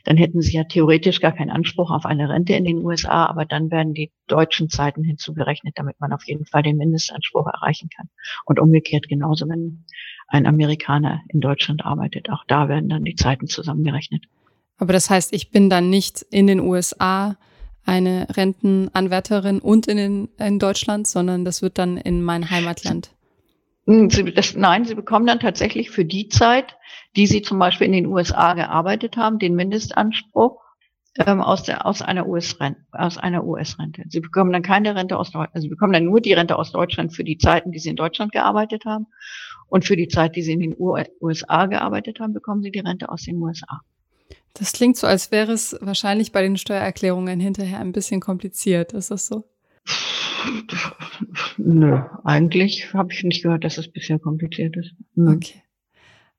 dann 0.04 0.16
hätten 0.16 0.40
Sie 0.40 0.56
ja 0.56 0.64
theoretisch 0.64 1.20
gar 1.20 1.32
keinen 1.32 1.50
Anspruch 1.50 1.90
auf 1.90 2.06
eine 2.06 2.28
Rente 2.28 2.54
in 2.54 2.64
den 2.64 2.84
USA, 2.84 3.26
aber 3.26 3.44
dann 3.44 3.70
werden 3.70 3.94
die 3.94 4.12
deutschen 4.26 4.68
Zeiten 4.68 5.04
hinzugerechnet, 5.04 5.74
damit 5.76 6.00
man 6.00 6.12
auf 6.12 6.26
jeden 6.26 6.46
Fall 6.46 6.62
den 6.62 6.76
Mindestanspruch 6.76 7.46
erreichen 7.46 7.88
kann. 7.94 8.08
Und 8.44 8.58
umgekehrt 8.60 9.08
genauso, 9.08 9.48
wenn 9.48 9.84
ein 10.28 10.46
Amerikaner 10.46 11.22
in 11.28 11.40
Deutschland 11.40 11.84
arbeitet, 11.84 12.30
auch 12.30 12.44
da 12.46 12.68
werden 12.68 12.88
dann 12.88 13.04
die 13.04 13.14
Zeiten 13.14 13.46
zusammengerechnet. 13.46 14.24
Aber 14.78 14.92
das 14.92 15.10
heißt, 15.10 15.32
ich 15.32 15.50
bin 15.50 15.70
dann 15.70 15.90
nicht 15.90 16.22
in 16.30 16.46
den 16.46 16.60
USA 16.60 17.36
eine 17.86 18.26
Rentenanwärterin 18.30 19.60
und 19.60 19.86
in, 19.86 19.96
den, 19.96 20.28
in 20.38 20.58
Deutschland, 20.58 21.06
sondern 21.06 21.44
das 21.44 21.62
wird 21.62 21.78
dann 21.78 21.96
in 21.96 22.22
mein 22.22 22.50
Heimatland. 22.50 23.10
Hm, 23.86 24.10
sie, 24.10 24.32
das, 24.32 24.54
nein, 24.54 24.84
Sie 24.84 24.94
bekommen 24.94 25.26
dann 25.26 25.40
tatsächlich 25.40 25.90
für 25.90 26.04
die 26.04 26.28
Zeit, 26.28 26.76
die 27.16 27.26
Sie 27.26 27.42
zum 27.42 27.58
Beispiel 27.58 27.86
in 27.86 27.92
den 27.92 28.06
USA 28.06 28.54
gearbeitet 28.54 29.16
haben, 29.16 29.38
den 29.38 29.54
Mindestanspruch 29.54 30.62
ähm, 31.18 31.40
aus, 31.40 31.62
der, 31.62 31.86
aus 31.86 32.02
einer 32.02 32.26
US-Rente. 32.26 32.80
Aus 32.92 33.18
einer 33.18 33.44
US-Rente. 33.44 34.04
Sie 34.08 34.20
bekommen 34.20 34.52
dann 34.52 34.62
keine 34.62 34.94
Rente 34.94 35.18
aus 35.18 35.30
Deutschland, 35.30 35.54
also 35.54 35.64
Sie 35.64 35.68
bekommen 35.68 35.92
dann 35.92 36.04
nur 36.04 36.20
die 36.20 36.32
Rente 36.32 36.56
aus 36.58 36.72
Deutschland 36.72 37.14
für 37.14 37.24
die 37.24 37.38
Zeiten, 37.38 37.72
die 37.72 37.78
Sie 37.78 37.90
in 37.90 37.96
Deutschland 37.96 38.32
gearbeitet 38.32 38.84
haben. 38.84 39.06
Und 39.68 39.84
für 39.84 39.96
die 39.96 40.08
Zeit, 40.08 40.36
die 40.36 40.42
Sie 40.42 40.52
in 40.52 40.60
den 40.60 40.76
USA 40.78 41.66
gearbeitet 41.66 42.20
haben, 42.20 42.32
bekommen 42.32 42.62
Sie 42.62 42.70
die 42.70 42.80
Rente 42.80 43.08
aus 43.08 43.22
den 43.22 43.36
USA. 43.36 43.80
Das 44.54 44.72
klingt 44.72 44.96
so, 44.96 45.06
als 45.06 45.32
wäre 45.32 45.52
es 45.52 45.76
wahrscheinlich 45.80 46.30
bei 46.30 46.42
den 46.42 46.56
Steuererklärungen 46.56 47.40
hinterher 47.40 47.80
ein 47.80 47.92
bisschen 47.92 48.20
kompliziert. 48.20 48.92
Ist 48.92 49.10
das 49.10 49.26
so? 49.26 49.44
Nö, 51.56 52.00
eigentlich 52.24 52.92
habe 52.92 53.12
ich 53.12 53.22
nicht 53.24 53.42
gehört, 53.42 53.64
dass 53.64 53.78
es 53.78 53.90
bisher 53.90 54.18
kompliziert 54.18 54.76
ist. 54.76 54.92
Nö. 55.14 55.34
Okay. 55.34 55.62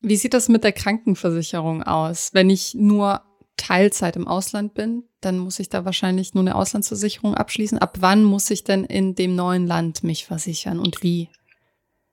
Wie 0.01 0.15
sieht 0.15 0.33
das 0.33 0.49
mit 0.49 0.63
der 0.63 0.71
Krankenversicherung 0.71 1.81
aus? 1.83 2.31
Wenn 2.33 2.49
ich 2.49 2.75
nur 2.75 3.21
Teilzeit 3.57 4.15
im 4.15 4.27
Ausland 4.27 4.73
bin, 4.73 5.03
dann 5.21 5.39
muss 5.39 5.59
ich 5.59 5.69
da 5.69 5.85
wahrscheinlich 5.85 6.33
nur 6.33 6.43
eine 6.43 6.55
Auslandsversicherung 6.55 7.35
abschließen. 7.35 7.79
Ab 7.79 7.97
wann 8.01 8.23
muss 8.23 8.51
ich 8.51 8.63
denn 8.63 8.83
in 8.83 9.15
dem 9.15 9.35
neuen 9.35 9.65
Land 9.65 10.03
mich 10.03 10.25
versichern 10.25 10.79
und 10.79 11.01
wie? 11.01 11.29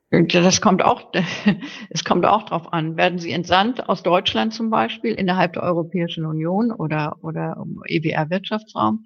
Das 0.09 0.61
kommt 0.61 0.83
auch, 0.83 1.11
es 1.89 2.03
kommt 2.03 2.25
auch 2.25 2.43
drauf 2.43 2.71
an. 2.71 2.97
Werden 2.97 3.17
Sie 3.17 3.31
entsandt 3.31 3.89
aus 3.89 4.03
Deutschland 4.03 4.53
zum 4.53 4.69
Beispiel 4.69 5.13
innerhalb 5.13 5.53
der 5.53 5.63
Europäischen 5.63 6.25
Union 6.25 6.71
oder, 6.71 7.17
oder 7.21 7.63
EWR-Wirtschaftsraum 7.87 9.05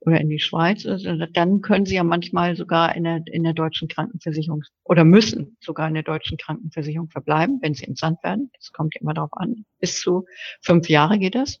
oder 0.00 0.20
in 0.20 0.28
die 0.28 0.38
Schweiz, 0.38 0.86
also 0.86 1.14
dann 1.32 1.60
können 1.60 1.86
Sie 1.86 1.94
ja 1.94 2.04
manchmal 2.04 2.56
sogar 2.56 2.94
in 2.94 3.04
der, 3.04 3.22
in 3.26 3.44
der 3.44 3.54
deutschen 3.54 3.88
Krankenversicherung 3.88 4.62
oder 4.84 5.04
müssen 5.04 5.56
sogar 5.60 5.88
in 5.88 5.94
der 5.94 6.02
deutschen 6.02 6.36
Krankenversicherung 6.38 7.08
verbleiben, 7.08 7.58
wenn 7.62 7.74
Sie 7.74 7.84
entsandt 7.84 8.22
werden. 8.22 8.50
Das 8.56 8.72
kommt 8.72 8.96
immer 8.96 9.14
darauf 9.14 9.32
an. 9.32 9.64
Bis 9.80 10.00
zu 10.00 10.26
fünf 10.62 10.88
Jahre 10.88 11.18
geht 11.18 11.34
das. 11.34 11.60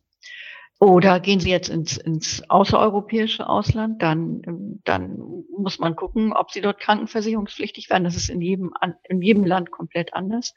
Oder 0.78 1.20
gehen 1.20 1.40
Sie 1.40 1.50
jetzt 1.50 1.70
ins, 1.70 1.96
ins 1.96 2.42
außereuropäische 2.50 3.48
Ausland, 3.48 4.02
dann, 4.02 4.42
dann 4.84 5.16
muss 5.56 5.78
man 5.78 5.96
gucken, 5.96 6.34
ob 6.34 6.50
Sie 6.50 6.60
dort 6.60 6.80
krankenversicherungspflichtig 6.80 7.88
werden. 7.88 8.04
Das 8.04 8.16
ist 8.16 8.28
in 8.28 8.42
jedem, 8.42 8.72
in 9.08 9.22
jedem 9.22 9.44
Land 9.44 9.70
komplett 9.70 10.12
anders. 10.12 10.54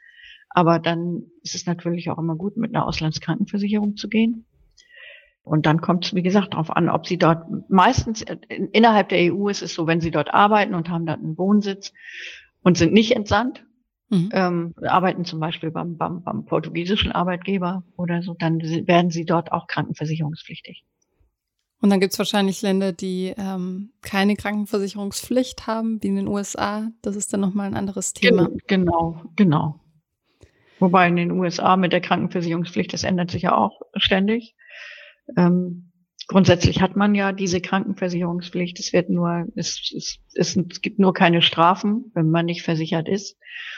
Aber 0.50 0.80
dann 0.80 1.24
ist 1.44 1.56
es 1.56 1.66
natürlich 1.66 2.10
auch 2.10 2.18
immer 2.18 2.36
gut, 2.36 2.58
mit 2.58 2.76
einer 2.76 2.86
Auslandskrankenversicherung 2.86 3.96
zu 3.96 4.10
gehen. 4.10 4.46
Und 5.50 5.66
dann 5.66 5.82
kommt 5.82 6.06
es, 6.06 6.14
wie 6.14 6.22
gesagt, 6.22 6.54
darauf 6.54 6.70
an, 6.70 6.90
ob 6.90 7.08
Sie 7.08 7.18
dort, 7.18 7.48
meistens 7.70 8.24
innerhalb 8.72 9.10
der 9.10 9.34
EU 9.34 9.50
ist 9.50 9.64
es 9.64 9.74
so, 9.74 9.88
wenn 9.88 10.00
Sie 10.00 10.12
dort 10.12 10.32
arbeiten 10.32 10.76
und 10.76 10.90
haben 10.90 11.08
dort 11.08 11.20
einen 11.20 11.40
Wohnsitz 11.40 11.92
und 12.62 12.78
sind 12.78 12.94
nicht 12.94 13.16
entsandt, 13.16 13.66
mhm. 14.10 14.30
ähm, 14.32 14.74
arbeiten 14.84 15.26
zum 15.26 15.40
Beispiel 15.40 15.72
beim, 15.72 15.98
beim, 15.98 16.22
beim 16.24 16.46
portugiesischen 16.46 17.12
Arbeitgeber 17.12 17.84
oder 17.98 18.22
so, 18.22 18.36
dann 18.38 18.60
werden 18.60 19.10
sie 19.10 19.26
dort 19.26 19.52
auch 19.52 19.66
krankenversicherungspflichtig. 19.66 20.86
Und 21.82 21.90
dann 21.90 22.00
gibt 22.00 22.14
es 22.14 22.20
wahrscheinlich 22.20 22.62
Länder, 22.62 22.92
die 22.92 23.34
ähm, 23.36 23.92
keine 24.02 24.36
Krankenversicherungspflicht 24.36 25.66
haben, 25.66 26.04
wie 26.04 26.08
in 26.10 26.18
den 26.18 26.28
USA. 26.28 26.92
Das 27.02 27.16
ist 27.16 27.34
dann 27.34 27.40
nochmal 27.40 27.68
ein 27.68 27.76
anderes 27.76 28.14
Thema. 28.14 28.50
Genau, 28.68 29.24
genau. 29.36 29.80
Wobei 30.80 31.08
in 31.08 31.16
den 31.16 31.32
USA 31.32 31.76
mit 31.76 31.92
der 31.92 32.02
Krankenversicherungspflicht, 32.02 32.94
das 32.94 33.04
ändert 33.04 33.32
sich 33.32 33.44
ja 33.44 33.56
auch 33.56 33.82
ständig. 33.96 34.56
Ähm, 35.38 35.92
grundsätzlich 36.28 36.82
hat 36.82 36.96
man 36.96 37.16
ja 37.16 37.32
diese 37.32 37.62
Krankenversicherungspflicht. 37.62 38.80
Es 38.80 38.94
wird 38.94 39.10
nur, 39.10 39.48
es, 39.56 39.92
es, 39.96 40.20
es, 40.34 40.56
es 40.56 40.82
gibt 40.82 41.00
nur 41.00 41.14
keine 41.14 41.42
Strafen, 41.42 42.12
wenn 42.14 42.30
man 42.30 42.46
nicht 42.46 42.62
versichert 42.62 43.10
ist. 43.10 43.38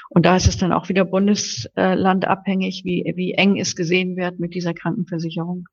Und 0.10 0.26
da 0.26 0.36
ist 0.36 0.48
es 0.48 0.58
dann 0.58 0.74
auch 0.74 0.90
wieder 0.90 1.06
bundeslandabhängig, 1.06 2.84
wie, 2.84 3.12
wie 3.16 3.34
eng 3.34 3.58
es 3.58 3.76
gesehen 3.76 4.18
wird 4.18 4.40
mit 4.40 4.54
dieser 4.54 4.74
Krankenversicherung. 4.74 5.66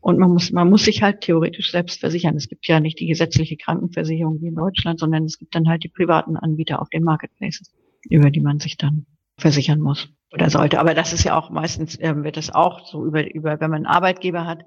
Und 0.00 0.18
man 0.18 0.30
muss, 0.30 0.50
man 0.50 0.70
muss 0.70 0.84
sich 0.84 1.02
halt 1.02 1.20
theoretisch 1.20 1.70
selbst 1.70 2.00
versichern. 2.00 2.36
Es 2.36 2.48
gibt 2.48 2.66
ja 2.66 2.80
nicht 2.80 3.00
die 3.00 3.06
gesetzliche 3.06 3.56
Krankenversicherung 3.56 4.40
wie 4.40 4.46
in 4.46 4.54
Deutschland, 4.54 5.00
sondern 5.00 5.24
es 5.24 5.38
gibt 5.38 5.54
dann 5.54 5.68
halt 5.68 5.84
die 5.84 5.88
privaten 5.88 6.36
Anbieter 6.36 6.80
auf 6.80 6.88
den 6.88 7.04
Marketplaces, 7.04 7.72
über 8.08 8.30
die 8.30 8.40
man 8.40 8.60
sich 8.60 8.76
dann 8.78 9.06
versichern 9.36 9.80
muss 9.80 10.08
oder 10.32 10.48
sollte. 10.48 10.78
Aber 10.78 10.94
das 10.94 11.12
ist 11.12 11.24
ja 11.24 11.36
auch 11.36 11.50
meistens, 11.50 11.98
äh, 11.98 12.14
wird 12.22 12.36
das 12.36 12.54
auch 12.54 12.86
so 12.86 13.04
über, 13.04 13.34
über, 13.34 13.60
wenn 13.60 13.70
man 13.70 13.84
einen 13.84 13.94
Arbeitgeber 13.94 14.46
hat, 14.46 14.64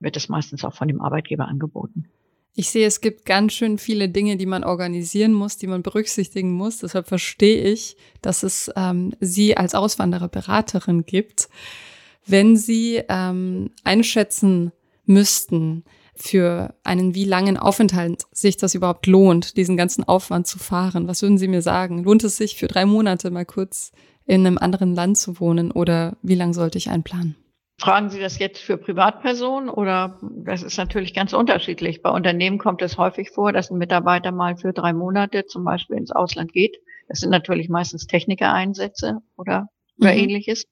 wird 0.00 0.16
das 0.16 0.28
meistens 0.28 0.64
auch 0.64 0.74
von 0.74 0.88
dem 0.88 1.00
Arbeitgeber 1.00 1.46
angeboten. 1.46 2.06
Ich 2.56 2.70
sehe, 2.70 2.86
es 2.86 3.00
gibt 3.00 3.24
ganz 3.24 3.52
schön 3.52 3.78
viele 3.78 4.08
Dinge, 4.08 4.36
die 4.36 4.46
man 4.46 4.62
organisieren 4.62 5.32
muss, 5.32 5.56
die 5.56 5.66
man 5.66 5.82
berücksichtigen 5.82 6.52
muss. 6.52 6.78
Deshalb 6.78 7.08
verstehe 7.08 7.64
ich, 7.64 7.96
dass 8.22 8.44
es 8.44 8.70
ähm, 8.76 9.12
Sie 9.18 9.56
als 9.56 9.74
Auswandererberaterin 9.74 11.04
gibt. 11.04 11.48
Wenn 12.26 12.56
Sie 12.56 13.02
ähm, 13.08 13.70
einschätzen 13.82 14.70
müssten, 15.04 15.84
für 16.14 16.74
einen 16.84 17.14
wie 17.16 17.24
langen 17.24 17.56
Aufenthalt 17.56 18.22
sich 18.30 18.56
das 18.56 18.76
überhaupt 18.76 19.06
lohnt, 19.08 19.56
diesen 19.56 19.76
ganzen 19.76 20.04
Aufwand 20.04 20.46
zu 20.46 20.60
fahren, 20.60 21.08
was 21.08 21.22
würden 21.22 21.38
Sie 21.38 21.48
mir 21.48 21.62
sagen? 21.62 22.04
Lohnt 22.04 22.22
es 22.22 22.36
sich 22.36 22.56
für 22.56 22.68
drei 22.68 22.86
Monate 22.86 23.32
mal 23.32 23.44
kurz 23.44 23.90
in 24.26 24.46
einem 24.46 24.58
anderen 24.58 24.94
Land 24.94 25.18
zu 25.18 25.40
wohnen 25.40 25.72
oder 25.72 26.16
wie 26.22 26.36
lange 26.36 26.54
sollte 26.54 26.78
ich 26.78 26.88
einplanen? 26.88 27.34
Fragen 27.78 28.08
Sie 28.08 28.20
das 28.20 28.38
jetzt 28.38 28.60
für 28.62 28.76
Privatpersonen 28.76 29.68
oder 29.68 30.20
das 30.22 30.62
ist 30.62 30.76
natürlich 30.76 31.12
ganz 31.12 31.32
unterschiedlich. 31.32 32.02
Bei 32.02 32.10
Unternehmen 32.10 32.58
kommt 32.58 32.82
es 32.82 32.98
häufig 32.98 33.30
vor, 33.30 33.52
dass 33.52 33.70
ein 33.70 33.78
Mitarbeiter 33.78 34.30
mal 34.30 34.56
für 34.56 34.72
drei 34.72 34.92
Monate 34.92 35.46
zum 35.46 35.64
Beispiel 35.64 35.96
ins 35.96 36.12
Ausland 36.12 36.52
geht. 36.52 36.76
Das 37.08 37.18
sind 37.20 37.30
natürlich 37.30 37.68
meistens 37.68 38.06
Technikereinsätze 38.06 39.18
oder, 39.36 39.68
oder 40.00 40.12
mhm. 40.12 40.18
ähnliches. 40.18 40.66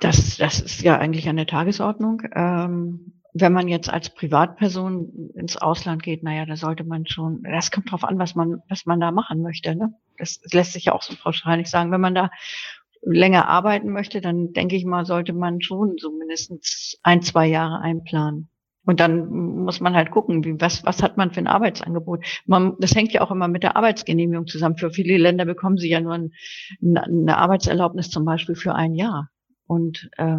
Das, 0.00 0.38
das 0.38 0.60
ist 0.60 0.82
ja 0.82 0.98
eigentlich 0.98 1.28
an 1.28 1.36
der 1.36 1.46
Tagesordnung. 1.46 2.22
Ähm, 2.34 3.20
wenn 3.32 3.52
man 3.52 3.68
jetzt 3.68 3.88
als 3.88 4.10
Privatperson 4.10 5.30
ins 5.34 5.56
Ausland 5.56 6.02
geht, 6.02 6.22
naja, 6.22 6.46
da 6.46 6.56
sollte 6.56 6.84
man 6.84 7.06
schon, 7.06 7.42
das 7.44 7.70
kommt 7.70 7.90
drauf 7.90 8.02
an, 8.02 8.18
was 8.18 8.34
man, 8.34 8.62
was 8.68 8.86
man 8.86 8.98
da 8.98 9.12
machen 9.12 9.42
möchte. 9.42 9.74
Ne? 9.74 9.94
Das, 10.18 10.40
lässt 10.52 10.72
sich 10.72 10.86
ja 10.86 10.94
auch 10.94 11.02
so 11.02 11.14
pauschal 11.14 11.56
nicht 11.56 11.70
sagen. 11.70 11.92
Wenn 11.92 12.00
man 12.00 12.14
da 12.14 12.30
länger 13.02 13.48
arbeiten 13.48 13.90
möchte, 13.90 14.20
dann 14.20 14.52
denke 14.52 14.76
ich 14.76 14.84
mal, 14.84 15.04
sollte 15.06 15.32
man 15.32 15.60
schon 15.60 15.96
so 15.98 16.10
mindestens 16.10 16.98
ein, 17.02 17.22
zwei 17.22 17.46
Jahre 17.46 17.80
einplanen. 17.80 18.50
Und 18.84 18.98
dann 18.98 19.28
muss 19.28 19.80
man 19.80 19.94
halt 19.94 20.10
gucken, 20.10 20.44
wie, 20.44 20.60
was, 20.60 20.84
was 20.84 21.02
hat 21.02 21.16
man 21.16 21.32
für 21.32 21.40
ein 21.40 21.46
Arbeitsangebot. 21.46 22.24
Man, 22.46 22.76
das 22.78 22.94
hängt 22.94 23.12
ja 23.12 23.20
auch 23.20 23.30
immer 23.30 23.46
mit 23.46 23.62
der 23.62 23.76
Arbeitsgenehmigung 23.76 24.46
zusammen. 24.46 24.78
Für 24.78 24.90
viele 24.90 25.18
Länder 25.18 25.44
bekommen 25.44 25.76
sie 25.76 25.90
ja 25.90 26.00
nur 26.00 26.14
ein, 26.14 26.32
eine 26.80 27.36
Arbeitserlaubnis 27.36 28.10
zum 28.10 28.24
Beispiel 28.24 28.54
für 28.54 28.74
ein 28.74 28.94
Jahr. 28.94 29.28
Und 29.66 30.10
äh, 30.16 30.38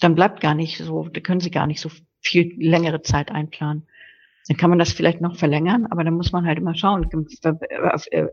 dann 0.00 0.14
bleibt 0.14 0.40
gar 0.40 0.54
nicht 0.54 0.78
so, 0.78 1.08
da 1.08 1.20
können 1.20 1.40
sie 1.40 1.50
gar 1.50 1.66
nicht 1.66 1.80
so 1.80 1.90
viel 2.20 2.54
längere 2.58 3.02
Zeit 3.02 3.30
einplanen. 3.30 3.88
Dann 4.48 4.56
kann 4.56 4.70
man 4.70 4.78
das 4.78 4.92
vielleicht 4.92 5.20
noch 5.20 5.36
verlängern, 5.36 5.86
aber 5.90 6.04
dann 6.04 6.14
muss 6.14 6.32
man 6.32 6.46
halt 6.46 6.58
immer 6.58 6.74
schauen, 6.74 7.08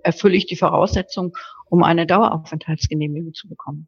erfülle 0.04 0.36
ich 0.36 0.46
die 0.46 0.56
Voraussetzung, 0.56 1.36
um 1.70 1.84
eine 1.84 2.08
Daueraufenthaltsgenehmigung 2.08 3.34
zu 3.34 3.50
bekommen. 3.50 3.88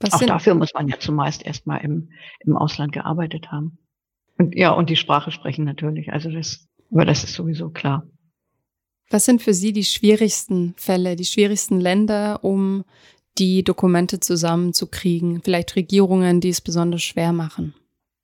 Was 0.00 0.14
Auch 0.14 0.20
dafür 0.24 0.54
muss 0.54 0.72
man 0.74 0.88
ja 0.88 0.98
zumeist 0.98 1.44
erstmal 1.44 1.84
im, 1.84 2.10
im 2.40 2.56
Ausland 2.56 2.92
gearbeitet 2.92 3.52
haben. 3.52 3.78
Und 4.38 4.54
ja, 4.54 4.72
und 4.72 4.90
die 4.90 4.96
Sprache 4.96 5.30
sprechen 5.30 5.64
natürlich. 5.64 6.12
Also 6.12 6.30
das, 6.30 6.68
aber 6.90 7.04
das 7.04 7.24
ist 7.24 7.34
sowieso 7.34 7.70
klar. 7.70 8.06
Was 9.10 9.24
sind 9.24 9.40
für 9.40 9.54
Sie 9.54 9.72
die 9.72 9.84
schwierigsten 9.84 10.74
Fälle, 10.76 11.16
die 11.16 11.24
schwierigsten 11.24 11.80
Länder, 11.80 12.42
um 12.42 12.84
die 13.38 13.62
Dokumente 13.62 14.20
zusammenzukriegen? 14.20 15.42
Vielleicht 15.42 15.76
Regierungen, 15.76 16.40
die 16.40 16.48
es 16.48 16.60
besonders 16.60 17.02
schwer 17.02 17.32
machen? 17.32 17.74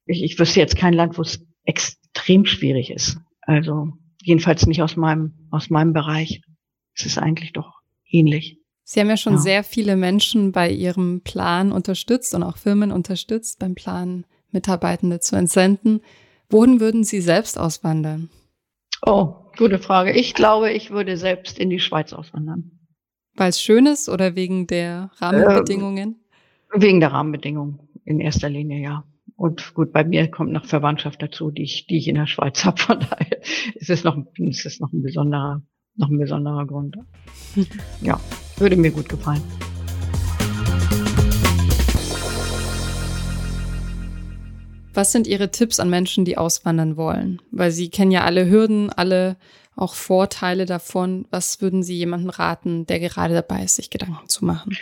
Ich, 0.07 0.23
ich 0.23 0.39
wüsste 0.39 0.61
jetzt 0.61 0.77
kein 0.77 0.95
Land, 0.95 1.17
wo 1.17 1.23
es 1.23 1.47
extrem 2.15 2.45
schwierig 2.47 2.91
ist. 2.91 3.19
Also 3.43 3.89
jedenfalls 4.23 4.67
nicht 4.67 4.83
aus 4.83 4.97
meinem, 4.97 5.33
aus 5.51 5.71
meinem 5.71 5.93
Bereich. 5.93 6.43
Es 6.95 7.07
ist 7.07 7.19
eigentlich 7.19 7.53
doch 7.53 7.73
ähnlich. 8.09 8.59
Sie 8.85 9.01
haben 9.01 9.09
ja 9.09 9.17
schon 9.17 9.35
ja. 9.35 9.39
sehr 9.39 9.65
viele 9.65 9.97
Menschen 9.97 10.53
bei 10.53 10.71
Ihrem 10.71 11.23
Plan 11.23 11.73
unterstützt 11.73 12.35
und 12.35 12.43
auch 12.43 12.57
Firmen 12.57 12.93
unterstützt, 12.93 13.59
beim 13.59 13.75
Plan 13.75 14.27
Mitarbeitende 14.51 15.21
zu 15.21 15.37
entsenden. 15.37 16.01
Wohin 16.51 16.81
würden 16.81 17.05
Sie 17.05 17.21
selbst 17.21 17.59
auswandern? 17.59 18.29
Oh, 19.05 19.35
gute 19.57 19.79
Frage. 19.79 20.13
Ich 20.13 20.35
glaube, 20.35 20.73
ich 20.73 20.91
würde 20.91 21.17
selbst 21.17 21.59
in 21.59 21.71
die 21.71 21.81
Schweiz 21.81 22.13
auswandern. 22.13 22.71
Weil 23.35 23.49
es 23.49 23.63
schön 23.63 23.87
ist 23.87 24.09
oder 24.09 24.37
wegen 24.37 24.67
der 24.67 25.11
Rahmenbedingungen? 25.17 26.21
Äh, 26.73 26.81
wegen 26.83 27.01
der 27.01 27.13
Rahmenbedingungen 27.13 27.81
in 28.05 28.21
erster 28.21 28.51
Linie, 28.51 28.83
ja. 28.83 29.05
Und 29.43 29.75
gut, 29.75 29.93
bei 29.93 30.05
mir 30.05 30.31
kommt 30.31 30.53
noch 30.53 30.67
Verwandtschaft 30.67 31.21
dazu, 31.21 31.51
die 31.51 31.65
ich, 31.65 31.89
die 31.89 31.99
ich 31.99 32.07
in 32.07 32.15
der 32.15 32.29
Schweiz 32.29 32.65
habe. 32.65 32.81
Von 32.81 33.01
daher 33.01 33.41
ist 33.75 33.91
es 33.91 34.05
noch, 34.05 34.17
ist 34.37 34.65
es 34.65 34.79
noch 34.79 34.93
ein 34.93 35.03
besonderer, 35.03 35.61
noch 35.97 36.11
ein 36.11 36.19
besonderer 36.19 36.65
Grund. 36.65 36.97
Ja, 38.01 38.21
würde 38.59 38.77
mir 38.77 38.93
gut 38.93 39.09
gefallen. 39.09 39.43
Was 44.95 45.11
sind 45.11 45.27
Ihre 45.27 45.51
Tipps 45.51 45.81
an 45.81 45.91
Menschen, 45.91 46.25
die 46.25 46.39
auswandern 46.39 46.97
wollen? 46.97 47.43
Weil 47.51 47.73
Sie 47.73 47.91
kennen 47.91 48.13
ja 48.13 48.23
alle 48.23 48.49
Hürden, 48.49 48.91
alle 48.91 49.37
auch 49.75 49.95
Vorteile 49.95 50.67
davon. 50.67 51.27
Was 51.31 51.61
würden 51.61 51.83
Sie 51.83 51.97
jemandem 51.97 52.31
raten, 52.31 52.87
der 52.87 53.01
gerade 53.01 53.35
dabei 53.35 53.65
ist, 53.65 53.75
sich 53.75 53.91
Gedanken 53.91 54.29
zu 54.29 54.45
machen? 54.45 54.77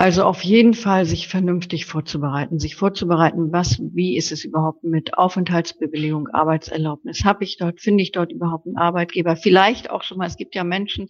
Also 0.00 0.24
auf 0.24 0.40
jeden 0.40 0.72
Fall 0.72 1.04
sich 1.04 1.28
vernünftig 1.28 1.84
vorzubereiten, 1.84 2.58
sich 2.58 2.74
vorzubereiten, 2.74 3.52
was, 3.52 3.82
wie 3.92 4.16
ist 4.16 4.32
es 4.32 4.46
überhaupt 4.46 4.82
mit 4.82 5.18
Aufenthaltsbewilligung, 5.18 6.28
Arbeitserlaubnis? 6.28 7.22
Habe 7.26 7.44
ich 7.44 7.58
dort, 7.58 7.82
finde 7.82 8.02
ich 8.02 8.10
dort 8.10 8.32
überhaupt 8.32 8.66
einen 8.66 8.78
Arbeitgeber? 8.78 9.36
Vielleicht 9.36 9.90
auch 9.90 10.02
schon 10.02 10.16
mal, 10.16 10.26
es 10.26 10.38
gibt 10.38 10.54
ja 10.54 10.64
Menschen, 10.64 11.08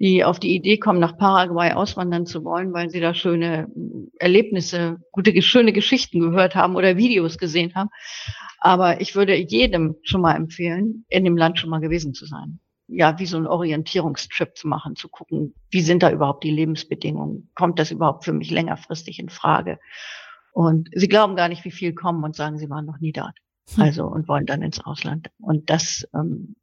die 0.00 0.24
auf 0.24 0.40
die 0.40 0.54
Idee 0.54 0.78
kommen, 0.78 1.00
nach 1.00 1.18
Paraguay 1.18 1.72
auswandern 1.72 2.24
zu 2.24 2.44
wollen, 2.44 2.72
weil 2.72 2.88
sie 2.88 3.00
da 3.00 3.12
schöne 3.12 3.68
Erlebnisse, 4.18 4.96
gute, 5.12 5.42
schöne 5.42 5.74
Geschichten 5.74 6.20
gehört 6.20 6.54
haben 6.54 6.76
oder 6.76 6.96
Videos 6.96 7.36
gesehen 7.36 7.74
haben. 7.74 7.90
Aber 8.58 9.02
ich 9.02 9.14
würde 9.14 9.34
jedem 9.34 9.96
schon 10.02 10.22
mal 10.22 10.34
empfehlen, 10.34 11.04
in 11.10 11.24
dem 11.24 11.36
Land 11.36 11.58
schon 11.58 11.68
mal 11.68 11.80
gewesen 11.80 12.14
zu 12.14 12.24
sein 12.24 12.58
ja, 12.86 13.18
wie 13.18 13.26
so 13.26 13.36
ein 13.36 13.46
Orientierungstrip 13.46 14.56
zu 14.56 14.68
machen, 14.68 14.96
zu 14.96 15.08
gucken, 15.08 15.54
wie 15.70 15.80
sind 15.80 16.02
da 16.02 16.10
überhaupt 16.10 16.44
die 16.44 16.50
Lebensbedingungen? 16.50 17.50
Kommt 17.54 17.78
das 17.78 17.90
überhaupt 17.90 18.24
für 18.24 18.32
mich 18.32 18.50
längerfristig 18.50 19.18
in 19.18 19.30
Frage? 19.30 19.78
Und 20.52 20.88
sie 20.92 21.08
glauben 21.08 21.36
gar 21.36 21.48
nicht, 21.48 21.64
wie 21.64 21.70
viel 21.70 21.94
kommen 21.94 22.22
und 22.22 22.36
sagen, 22.36 22.58
sie 22.58 22.70
waren 22.70 22.86
noch 22.86 23.00
nie 23.00 23.12
dort. 23.12 23.36
Hm. 23.74 23.82
Also 23.82 24.06
und 24.06 24.28
wollen 24.28 24.46
dann 24.46 24.62
ins 24.62 24.84
Ausland. 24.84 25.30
Und 25.38 25.70
das, 25.70 26.06
ähm, 26.14 26.56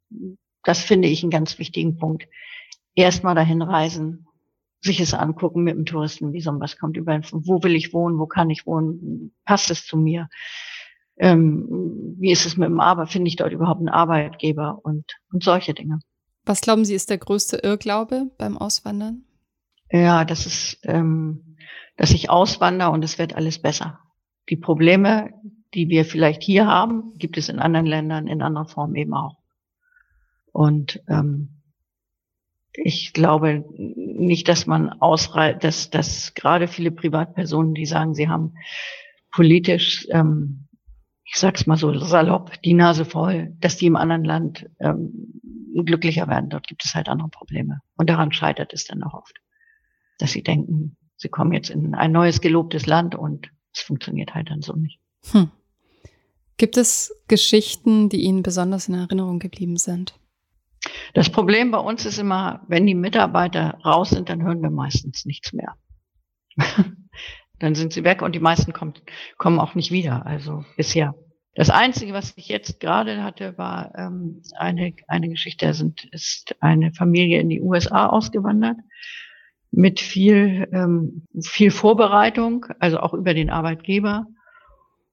das 0.62 0.80
finde 0.80 1.08
ich 1.08 1.22
einen 1.22 1.30
ganz 1.30 1.58
wichtigen 1.58 1.98
Punkt. 1.98 2.28
Erstmal 2.94 3.34
dahin 3.34 3.62
reisen, 3.62 4.26
sich 4.80 5.00
es 5.00 5.14
angucken 5.14 5.62
mit 5.62 5.74
dem 5.74 5.86
Touristen, 5.86 6.32
wie 6.32 6.40
so 6.40 6.58
was 6.58 6.78
kommt 6.78 6.96
über, 6.96 7.20
wo 7.30 7.62
will 7.62 7.74
ich 7.74 7.92
wohnen, 7.92 8.18
wo 8.18 8.26
kann 8.26 8.50
ich 8.50 8.66
wohnen, 8.66 9.34
passt 9.44 9.70
es 9.70 9.86
zu 9.86 9.96
mir? 9.96 10.28
Ähm, 11.18 12.16
wie 12.18 12.32
ist 12.32 12.46
es 12.46 12.56
mit 12.56 12.68
dem 12.68 12.80
Arbeit, 12.80 13.10
finde 13.10 13.28
ich 13.28 13.36
dort 13.36 13.52
überhaupt 13.52 13.80
einen 13.80 13.88
Arbeitgeber 13.88 14.80
und, 14.82 15.04
und 15.32 15.44
solche 15.44 15.74
Dinge. 15.74 16.00
Was 16.44 16.60
glauben 16.60 16.84
Sie, 16.84 16.94
ist 16.94 17.10
der 17.10 17.18
größte 17.18 17.58
Irrglaube 17.58 18.30
beim 18.38 18.58
Auswandern? 18.58 19.24
Ja, 19.90 20.24
das 20.24 20.46
ist, 20.46 20.78
ähm, 20.84 21.56
dass 21.96 22.12
ich 22.12 22.30
auswandere 22.30 22.90
und 22.90 23.04
es 23.04 23.18
wird 23.18 23.36
alles 23.36 23.60
besser. 23.60 24.00
Die 24.48 24.56
Probleme, 24.56 25.30
die 25.74 25.88
wir 25.88 26.04
vielleicht 26.04 26.42
hier 26.42 26.66
haben, 26.66 27.12
gibt 27.16 27.36
es 27.36 27.48
in 27.48 27.58
anderen 27.58 27.86
Ländern 27.86 28.26
in 28.26 28.42
anderer 28.42 28.66
Form 28.66 28.94
eben 28.96 29.14
auch. 29.14 29.38
Und 30.50 31.02
ähm, 31.08 31.62
ich 32.72 33.12
glaube 33.12 33.64
nicht, 33.76 34.48
dass 34.48 34.66
man 34.66 34.88
ausreicht, 34.88 35.62
dass, 35.62 35.90
dass 35.90 36.34
gerade 36.34 36.68
viele 36.68 36.90
Privatpersonen, 36.90 37.74
die 37.74 37.86
sagen, 37.86 38.14
sie 38.14 38.28
haben 38.28 38.54
politisch 39.30 40.06
ähm, 40.10 40.68
ich 41.32 41.38
sag's 41.38 41.66
mal 41.66 41.78
so 41.78 41.98
salopp, 41.98 42.60
die 42.62 42.74
Nase 42.74 43.06
voll, 43.06 43.56
dass 43.58 43.78
die 43.78 43.86
im 43.86 43.96
anderen 43.96 44.24
Land 44.24 44.68
ähm, 44.80 45.40
glücklicher 45.74 46.28
werden. 46.28 46.50
Dort 46.50 46.66
gibt 46.66 46.84
es 46.84 46.94
halt 46.94 47.08
andere 47.08 47.28
Probleme. 47.28 47.80
Und 47.96 48.10
daran 48.10 48.32
scheitert 48.32 48.72
es 48.72 48.84
dann 48.84 49.02
auch 49.02 49.14
oft. 49.14 49.40
Dass 50.18 50.32
sie 50.32 50.42
denken, 50.42 50.96
sie 51.16 51.28
kommen 51.28 51.52
jetzt 51.52 51.70
in 51.70 51.94
ein 51.94 52.12
neues 52.12 52.40
gelobtes 52.40 52.86
Land 52.86 53.14
und 53.14 53.50
es 53.74 53.80
funktioniert 53.80 54.34
halt 54.34 54.50
dann 54.50 54.62
so 54.62 54.74
nicht. 54.74 55.00
Hm. 55.30 55.50
Gibt 56.58 56.76
es 56.76 57.12
Geschichten, 57.28 58.08
die 58.08 58.22
Ihnen 58.22 58.42
besonders 58.42 58.88
in 58.88 58.94
Erinnerung 58.94 59.38
geblieben 59.38 59.78
sind? 59.78 60.14
Das 61.14 61.30
Problem 61.30 61.70
bei 61.70 61.78
uns 61.78 62.06
ist 62.06 62.18
immer, 62.18 62.62
wenn 62.68 62.86
die 62.86 62.94
Mitarbeiter 62.94 63.78
raus 63.84 64.10
sind, 64.10 64.28
dann 64.28 64.42
hören 64.42 64.62
wir 64.62 64.70
meistens 64.70 65.24
nichts 65.24 65.52
mehr. 65.52 65.76
dann 67.58 67.74
sind 67.74 67.92
sie 67.92 68.04
weg 68.04 68.22
und 68.22 68.34
die 68.34 68.40
meisten 68.40 68.72
kommen, 68.72 68.94
kommen 69.38 69.58
auch 69.58 69.74
nicht 69.74 69.90
wieder, 69.90 70.26
also 70.26 70.64
bisher. 70.76 71.14
Das 71.54 71.68
Einzige, 71.68 72.14
was 72.14 72.32
ich 72.36 72.48
jetzt 72.48 72.80
gerade 72.80 73.22
hatte, 73.22 73.58
war 73.58 73.92
ähm, 73.96 74.42
eine, 74.56 74.94
eine 75.06 75.28
Geschichte, 75.28 75.66
da 75.66 75.74
sind, 75.74 76.04
ist 76.04 76.56
eine 76.60 76.92
Familie 76.92 77.40
in 77.40 77.50
die 77.50 77.60
USA 77.60 78.06
ausgewandert 78.06 78.78
mit 79.70 80.00
viel, 80.00 80.68
ähm, 80.72 81.26
viel 81.42 81.70
Vorbereitung, 81.70 82.66
also 82.78 83.00
auch 83.00 83.12
über 83.12 83.34
den 83.34 83.50
Arbeitgeber 83.50 84.26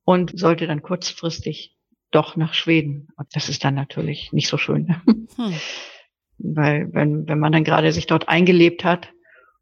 und 0.05 0.37
sollte 0.39 0.65
dann 0.65 0.81
kurzfristig 0.81 1.75
doch 2.11 2.35
nach 2.35 2.53
Schweden. 2.53 3.09
Und 3.17 3.27
das 3.33 3.49
ist 3.49 3.63
dann 3.63 3.75
natürlich 3.75 4.31
nicht 4.31 4.47
so 4.47 4.57
schön. 4.57 4.95
Hm. 5.35 5.53
Weil 6.37 6.93
wenn, 6.93 7.27
wenn 7.27 7.39
man 7.39 7.51
dann 7.51 7.65
gerade 7.65 7.91
sich 7.91 8.07
dort 8.07 8.29
eingelebt 8.29 8.85
hat 8.85 9.09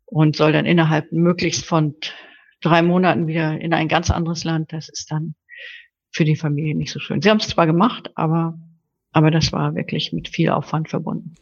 und 0.06 0.36
soll 0.36 0.52
dann 0.52 0.68
innerhalb 0.68 1.12
möglichst 1.12 1.66
von 1.66 1.96
drei 2.62 2.84
Monaten 2.84 3.26
wieder 3.26 3.60
in 3.60 3.74
ein 3.74 3.88
ganz 3.88 4.12
anderes 4.12 4.44
Land, 4.44 4.74
das 4.74 4.88
ist 4.88 5.12
dann 5.12 5.34
für 6.18 6.26
die 6.26 6.36
Familie 6.36 6.76
nicht 6.76 6.92
so 6.92 7.00
schön. 7.00 7.22
Sie 7.22 7.30
haben 7.30 7.38
es 7.38 7.48
zwar 7.48 7.68
gemacht, 7.68 8.12
aber, 8.16 8.60
aber 9.12 9.32
das 9.32 9.54
war 9.54 9.76
wirklich 9.76 10.12
mit 10.12 10.28
viel 10.28 10.50
Aufwand 10.50 10.90
verbunden. 10.90 11.36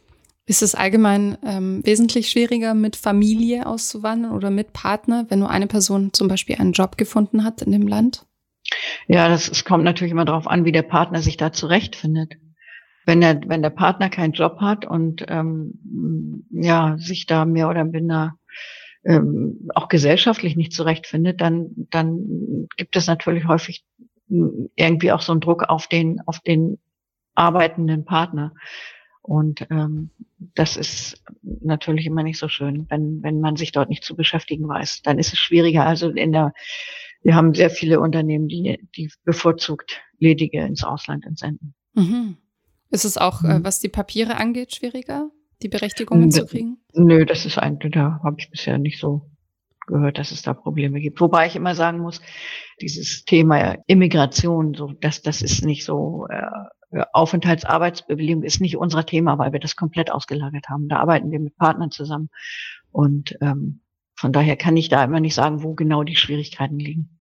Ist 0.44 0.62
es 0.62 0.76
allgemein 0.76 1.36
ähm, 1.44 1.80
wesentlich 1.84 2.28
schwieriger, 2.28 2.74
mit 2.74 2.94
Familie 2.94 3.66
auszuwandern 3.66 4.30
oder 4.30 4.50
mit 4.50 4.72
Partner, 4.72 5.26
wenn 5.28 5.40
nur 5.40 5.50
eine 5.50 5.66
Person 5.66 6.12
zum 6.12 6.28
Beispiel 6.28 6.56
einen 6.56 6.72
Job 6.72 6.96
gefunden 6.96 7.42
hat 7.42 7.62
in 7.62 7.72
dem 7.72 7.88
Land? 7.88 8.26
Ja, 9.08 9.28
das 9.28 9.48
es 9.48 9.64
kommt 9.64 9.82
natürlich 9.82 10.12
immer 10.12 10.24
darauf 10.24 10.46
an, 10.46 10.64
wie 10.64 10.72
der 10.72 10.82
Partner 10.82 11.20
sich 11.20 11.36
da 11.36 11.52
zurechtfindet. 11.52 12.34
Wenn 13.06 13.20
der, 13.20 13.40
wenn 13.46 13.62
der 13.62 13.70
Partner 13.70 14.08
keinen 14.08 14.32
Job 14.32 14.60
hat 14.60 14.84
und 14.84 15.24
ähm, 15.28 16.44
ja, 16.50 16.96
sich 16.98 17.26
da 17.26 17.44
mehr 17.44 17.68
oder 17.68 17.84
minder 17.84 18.34
ähm, 19.04 19.68
auch 19.74 19.88
gesellschaftlich 19.88 20.56
nicht 20.56 20.72
zurechtfindet, 20.72 21.40
dann, 21.40 21.70
dann 21.90 22.68
gibt 22.76 22.96
es 22.96 23.06
natürlich 23.06 23.46
häufig 23.46 23.84
irgendwie 24.28 25.12
auch 25.12 25.20
so 25.20 25.32
einen 25.32 25.40
Druck 25.40 25.64
auf 25.64 25.86
den, 25.86 26.20
auf 26.26 26.40
den 26.40 26.78
arbeitenden 27.34 28.04
Partner. 28.04 28.52
Und 29.22 29.66
ähm, 29.70 30.10
das 30.54 30.76
ist 30.76 31.22
natürlich 31.42 32.06
immer 32.06 32.22
nicht 32.22 32.38
so 32.38 32.48
schön, 32.48 32.86
wenn, 32.88 33.22
wenn 33.22 33.40
man 33.40 33.56
sich 33.56 33.72
dort 33.72 33.88
nicht 33.88 34.04
zu 34.04 34.14
beschäftigen 34.14 34.68
weiß. 34.68 35.02
Dann 35.02 35.18
ist 35.18 35.32
es 35.32 35.38
schwieriger. 35.38 35.84
Also 35.84 36.10
in 36.10 36.32
der 36.32 36.52
wir 37.26 37.34
haben 37.34 37.54
sehr 37.54 37.70
viele 37.70 37.98
Unternehmen, 37.98 38.46
die, 38.46 38.78
die 38.94 39.10
bevorzugt 39.24 40.00
Ledige 40.20 40.60
ins 40.64 40.84
Ausland 40.84 41.26
entsenden. 41.26 41.74
Mhm. 41.94 42.36
Ist 42.90 43.04
es 43.04 43.18
auch, 43.18 43.42
äh, 43.42 43.58
mhm. 43.58 43.64
was 43.64 43.80
die 43.80 43.88
Papiere 43.88 44.36
angeht, 44.36 44.76
schwieriger, 44.76 45.30
die 45.60 45.68
Berechtigungen 45.68 46.30
zu 46.30 46.46
kriegen? 46.46 46.78
Nö, 46.94 47.26
das 47.26 47.44
ist 47.44 47.58
ein, 47.58 47.80
da 47.80 48.20
habe 48.22 48.36
ich 48.38 48.48
bisher 48.48 48.78
nicht 48.78 49.00
so 49.00 49.28
gehört, 49.86 50.18
dass 50.18 50.30
es 50.30 50.42
da 50.42 50.54
Probleme 50.54 51.00
gibt. 51.00 51.20
Wobei 51.20 51.46
ich 51.46 51.56
immer 51.56 51.74
sagen 51.74 51.98
muss, 51.98 52.20
dieses 52.80 53.24
Thema 53.24 53.76
Immigration, 53.86 54.74
so 54.74 54.92
das, 55.00 55.22
das 55.22 55.42
ist 55.42 55.64
nicht 55.64 55.84
so 55.84 56.26
äh, 56.28 57.02
Aufenthaltsarbeitsbewilligung 57.12 58.42
ist 58.42 58.60
nicht 58.60 58.76
unser 58.76 59.04
Thema, 59.04 59.38
weil 59.38 59.52
wir 59.52 59.60
das 59.60 59.76
komplett 59.76 60.10
ausgelagert 60.10 60.68
haben. 60.68 60.88
Da 60.88 60.98
arbeiten 60.98 61.30
wir 61.30 61.40
mit 61.40 61.56
Partnern 61.56 61.90
zusammen 61.90 62.30
und 62.92 63.36
ähm, 63.40 63.80
von 64.14 64.32
daher 64.32 64.56
kann 64.56 64.76
ich 64.76 64.88
da 64.88 65.04
immer 65.04 65.20
nicht 65.20 65.34
sagen, 65.34 65.62
wo 65.62 65.74
genau 65.74 66.02
die 66.02 66.16
Schwierigkeiten 66.16 66.78
liegen. 66.78 67.20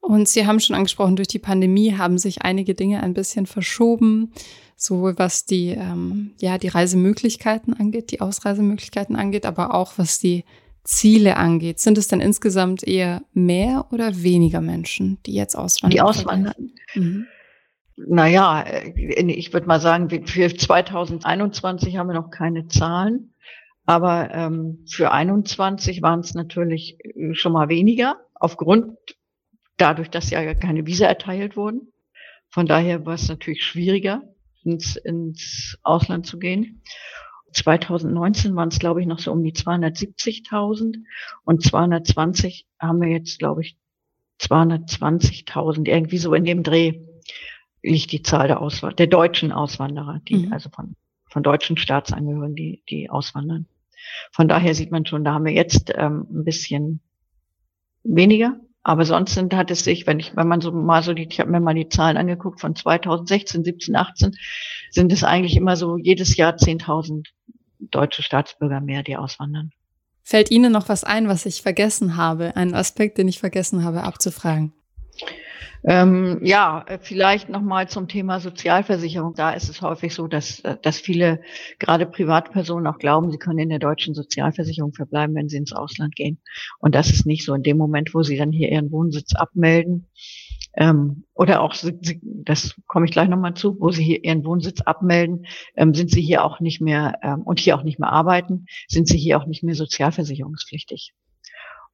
Und 0.00 0.28
Sie 0.28 0.46
haben 0.46 0.60
schon 0.60 0.76
angesprochen, 0.76 1.16
durch 1.16 1.26
die 1.26 1.40
Pandemie 1.40 1.96
haben 1.96 2.18
sich 2.18 2.42
einige 2.42 2.74
Dinge 2.74 3.02
ein 3.02 3.14
bisschen 3.14 3.46
verschoben, 3.46 4.32
sowohl 4.76 5.18
was 5.18 5.46
die, 5.46 5.70
ähm, 5.70 6.34
ja, 6.40 6.58
die 6.58 6.68
Reisemöglichkeiten 6.68 7.74
angeht, 7.74 8.12
die 8.12 8.20
Ausreisemöglichkeiten 8.20 9.16
angeht, 9.16 9.46
aber 9.46 9.74
auch 9.74 9.94
was 9.96 10.20
die 10.20 10.44
Ziele 10.86 11.36
angeht. 11.36 11.80
Sind 11.80 11.98
es 11.98 12.08
denn 12.08 12.20
insgesamt 12.20 12.86
eher 12.86 13.22
mehr 13.32 13.86
oder 13.90 14.22
weniger 14.22 14.60
Menschen, 14.60 15.18
die 15.26 15.34
jetzt 15.34 15.56
auswandern? 15.56 15.94
Die 15.94 16.00
auswandern. 16.00 16.72
Mhm. 16.94 17.26
Naja, 17.96 18.64
ich 18.94 19.52
würde 19.52 19.66
mal 19.66 19.80
sagen, 19.80 20.10
für 20.26 20.54
2021 20.54 21.96
haben 21.96 22.08
wir 22.08 22.14
noch 22.14 22.30
keine 22.30 22.68
Zahlen. 22.68 23.32
Aber 23.86 24.34
ähm, 24.34 24.84
für 24.90 25.12
21 25.12 26.02
waren 26.02 26.20
es 26.20 26.34
natürlich 26.34 26.98
äh, 27.04 27.34
schon 27.34 27.52
mal 27.52 27.68
weniger, 27.68 28.16
aufgrund 28.34 28.98
dadurch, 29.76 30.10
dass 30.10 30.30
ja 30.30 30.54
keine 30.54 30.86
Visa 30.86 31.06
erteilt 31.06 31.56
wurden. 31.56 31.92
Von 32.48 32.66
daher 32.66 33.06
war 33.06 33.14
es 33.14 33.28
natürlich 33.28 33.62
schwieriger, 33.62 34.22
ins, 34.64 34.96
ins 34.96 35.78
Ausland 35.82 36.26
zu 36.26 36.38
gehen. 36.38 36.82
2019 37.56 38.54
waren 38.54 38.68
es, 38.68 38.78
glaube 38.78 39.00
ich, 39.00 39.06
noch 39.06 39.18
so 39.18 39.32
um 39.32 39.42
die 39.42 39.52
270.000 39.52 40.98
und 41.44 41.62
220 41.62 42.66
haben 42.78 43.00
wir 43.00 43.08
jetzt, 43.08 43.38
glaube 43.38 43.62
ich, 43.62 43.78
220.000. 44.42 45.88
Irgendwie 45.88 46.18
so 46.18 46.34
in 46.34 46.44
dem 46.44 46.62
Dreh 46.62 47.00
liegt 47.82 48.12
die 48.12 48.22
Zahl 48.22 48.48
der, 48.48 48.60
Auswander, 48.60 48.96
der 48.96 49.06
deutschen 49.06 49.52
Auswanderer, 49.52 50.20
die, 50.28 50.46
mhm. 50.46 50.52
also 50.52 50.68
von, 50.68 50.96
von 51.30 51.42
deutschen 51.42 51.78
Staatsangehörigen, 51.78 52.56
die, 52.56 52.82
die 52.90 53.08
auswandern. 53.08 53.66
Von 54.32 54.48
daher 54.48 54.74
sieht 54.74 54.90
man 54.90 55.06
schon, 55.06 55.24
da 55.24 55.32
haben 55.32 55.46
wir 55.46 55.52
jetzt 55.52 55.90
ähm, 55.96 56.26
ein 56.30 56.44
bisschen 56.44 57.00
weniger. 58.04 58.60
Aber 58.88 59.04
sonst 59.04 59.34
sind, 59.34 59.52
hat 59.52 59.72
es 59.72 59.82
sich, 59.82 60.06
wenn 60.06 60.20
ich, 60.20 60.36
wenn 60.36 60.46
man 60.46 60.60
so 60.60 60.70
mal 60.70 61.02
so 61.02 61.12
die, 61.12 61.26
ich 61.28 61.40
habe 61.40 61.50
mir 61.50 61.58
mal 61.58 61.74
die 61.74 61.88
Zahlen 61.88 62.16
angeguckt 62.16 62.60
von 62.60 62.76
2016, 62.76 63.64
17, 63.64 63.96
18, 63.96 64.36
sind 64.92 65.12
es 65.12 65.24
eigentlich 65.24 65.56
immer 65.56 65.74
so 65.74 65.96
jedes 65.96 66.36
Jahr 66.36 66.54
10.000 66.54 67.26
deutsche 67.80 68.22
Staatsbürger 68.22 68.80
mehr, 68.80 69.02
die 69.02 69.16
auswandern. 69.16 69.72
Fällt 70.22 70.52
Ihnen 70.52 70.70
noch 70.70 70.88
was 70.88 71.02
ein, 71.02 71.26
was 71.26 71.46
ich 71.46 71.62
vergessen 71.62 72.16
habe? 72.16 72.54
Ein 72.54 72.74
Aspekt, 72.74 73.18
den 73.18 73.26
ich 73.26 73.40
vergessen 73.40 73.82
habe 73.82 74.04
abzufragen? 74.04 74.72
Ähm, 75.84 76.40
ja, 76.42 76.84
vielleicht 77.00 77.48
nochmal 77.48 77.88
zum 77.88 78.08
Thema 78.08 78.40
Sozialversicherung. 78.40 79.34
Da 79.34 79.52
ist 79.52 79.68
es 79.68 79.82
häufig 79.82 80.14
so, 80.14 80.26
dass, 80.26 80.62
dass 80.82 80.98
viele, 80.98 81.40
gerade 81.78 82.06
Privatpersonen 82.06 82.86
auch 82.86 82.98
glauben, 82.98 83.30
sie 83.30 83.38
können 83.38 83.58
in 83.58 83.68
der 83.68 83.78
deutschen 83.78 84.14
Sozialversicherung 84.14 84.92
verbleiben, 84.92 85.34
wenn 85.34 85.48
sie 85.48 85.58
ins 85.58 85.72
Ausland 85.72 86.16
gehen. 86.16 86.40
Und 86.78 86.94
das 86.94 87.10
ist 87.10 87.26
nicht 87.26 87.44
so. 87.44 87.54
In 87.54 87.62
dem 87.62 87.78
Moment, 87.78 88.14
wo 88.14 88.22
sie 88.22 88.36
dann 88.36 88.52
hier 88.52 88.70
ihren 88.70 88.90
Wohnsitz 88.90 89.34
abmelden, 89.34 90.08
ähm, 90.76 91.24
oder 91.34 91.62
auch, 91.62 91.74
das 92.22 92.74
komme 92.86 93.06
ich 93.06 93.12
gleich 93.12 93.28
nochmal 93.28 93.54
zu, 93.54 93.80
wo 93.80 93.90
sie 93.90 94.04
hier 94.04 94.22
ihren 94.22 94.44
Wohnsitz 94.44 94.82
abmelden, 94.82 95.46
ähm, 95.74 95.94
sind 95.94 96.10
sie 96.10 96.20
hier 96.20 96.44
auch 96.44 96.60
nicht 96.60 96.82
mehr 96.82 97.14
ähm, 97.22 97.42
und 97.42 97.58
hier 97.58 97.76
auch 97.76 97.82
nicht 97.82 97.98
mehr 97.98 98.12
arbeiten, 98.12 98.66
sind 98.86 99.08
sie 99.08 99.16
hier 99.16 99.38
auch 99.38 99.46
nicht 99.46 99.62
mehr 99.62 99.74
sozialversicherungspflichtig. 99.74 101.14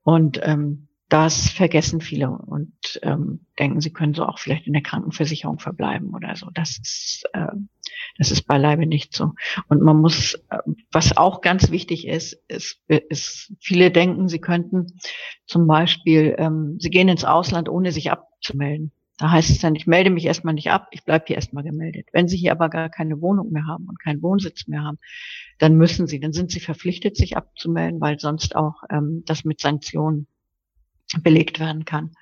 Und 0.03 0.41
ähm, 0.43 0.89
das 1.13 1.51
vergessen 1.51 2.01
viele 2.01 2.31
und 2.31 2.73
ähm, 3.03 3.45
denken, 3.59 3.83
sie 3.83 3.93
können 3.93 4.15
so 4.15 4.25
auch 4.25 4.39
vielleicht 4.39 4.67
in 4.67 4.73
der 4.73 4.83
Krankenversicherung 4.83 5.59
verbleiben 5.59 6.15
oder 6.15 6.35
so. 6.37 6.49
Das 6.55 6.79
ist, 6.79 7.25
äh, 7.35 7.49
das 8.17 8.31
ist 8.31 8.47
beileibe 8.47 8.87
nicht 8.87 9.15
so. 9.15 9.33
Und 9.69 9.83
man 9.83 9.99
muss, 10.01 10.35
äh, 10.49 10.59
was 10.91 11.15
auch 11.19 11.43
ganz 11.43 11.71
wichtig 11.71 12.09
ist, 12.09 12.33
ist, 12.49 12.81
ist 12.89 13.53
viele 13.61 13.91
denken, 13.91 14.31
sie 14.31 14.39
könnten 14.39 14.87
zum 15.45 15.67
Beispiel, 15.67 16.35
ähm, 16.39 16.79
sie 16.81 16.89
gehen 16.89 17.09
ins 17.09 17.27
Ausland, 17.27 17.69
ohne 17.69 17.93
sich 17.93 18.11
abzumelden. 18.11 18.91
Da 19.19 19.31
heißt 19.31 19.51
es 19.51 19.59
dann, 19.59 19.75
ich 19.75 19.87
melde 19.87 20.09
mich 20.09 20.25
erstmal 20.25 20.55
nicht 20.55 20.71
ab, 20.71 20.89
ich 20.93 21.05
bleibe 21.05 21.27
hier 21.27 21.37
erstmal 21.37 21.63
gemeldet. 21.63 22.09
Wenn 22.13 22.27
Sie 22.27 22.39
hier 22.39 22.53
aber 22.53 22.71
gar 22.71 22.89
keine 22.89 23.21
Wohnung 23.21 23.53
mehr 23.53 23.67
haben 23.67 23.87
und 23.87 24.01
keinen 24.01 24.23
Wohnsitz 24.23 24.67
mehr 24.67 24.83
haben, 24.83 24.99
dann 25.59 25.77
müssen 25.77 26.07
Sie, 26.07 26.19
dann 26.19 26.33
sind 26.33 26.51
Sie 26.51 26.61
verpflichtet, 26.61 27.17
sich 27.17 27.37
abzumelden, 27.37 28.01
weil 28.01 28.19
sonst 28.19 28.57
auch 28.57 28.83
ähm, 28.91 29.23
das 29.27 29.45
mit 29.45 29.61
Sanktionen 29.61 30.27
belegt 31.23 31.61
werden 31.61 31.85
kann. 31.85 32.13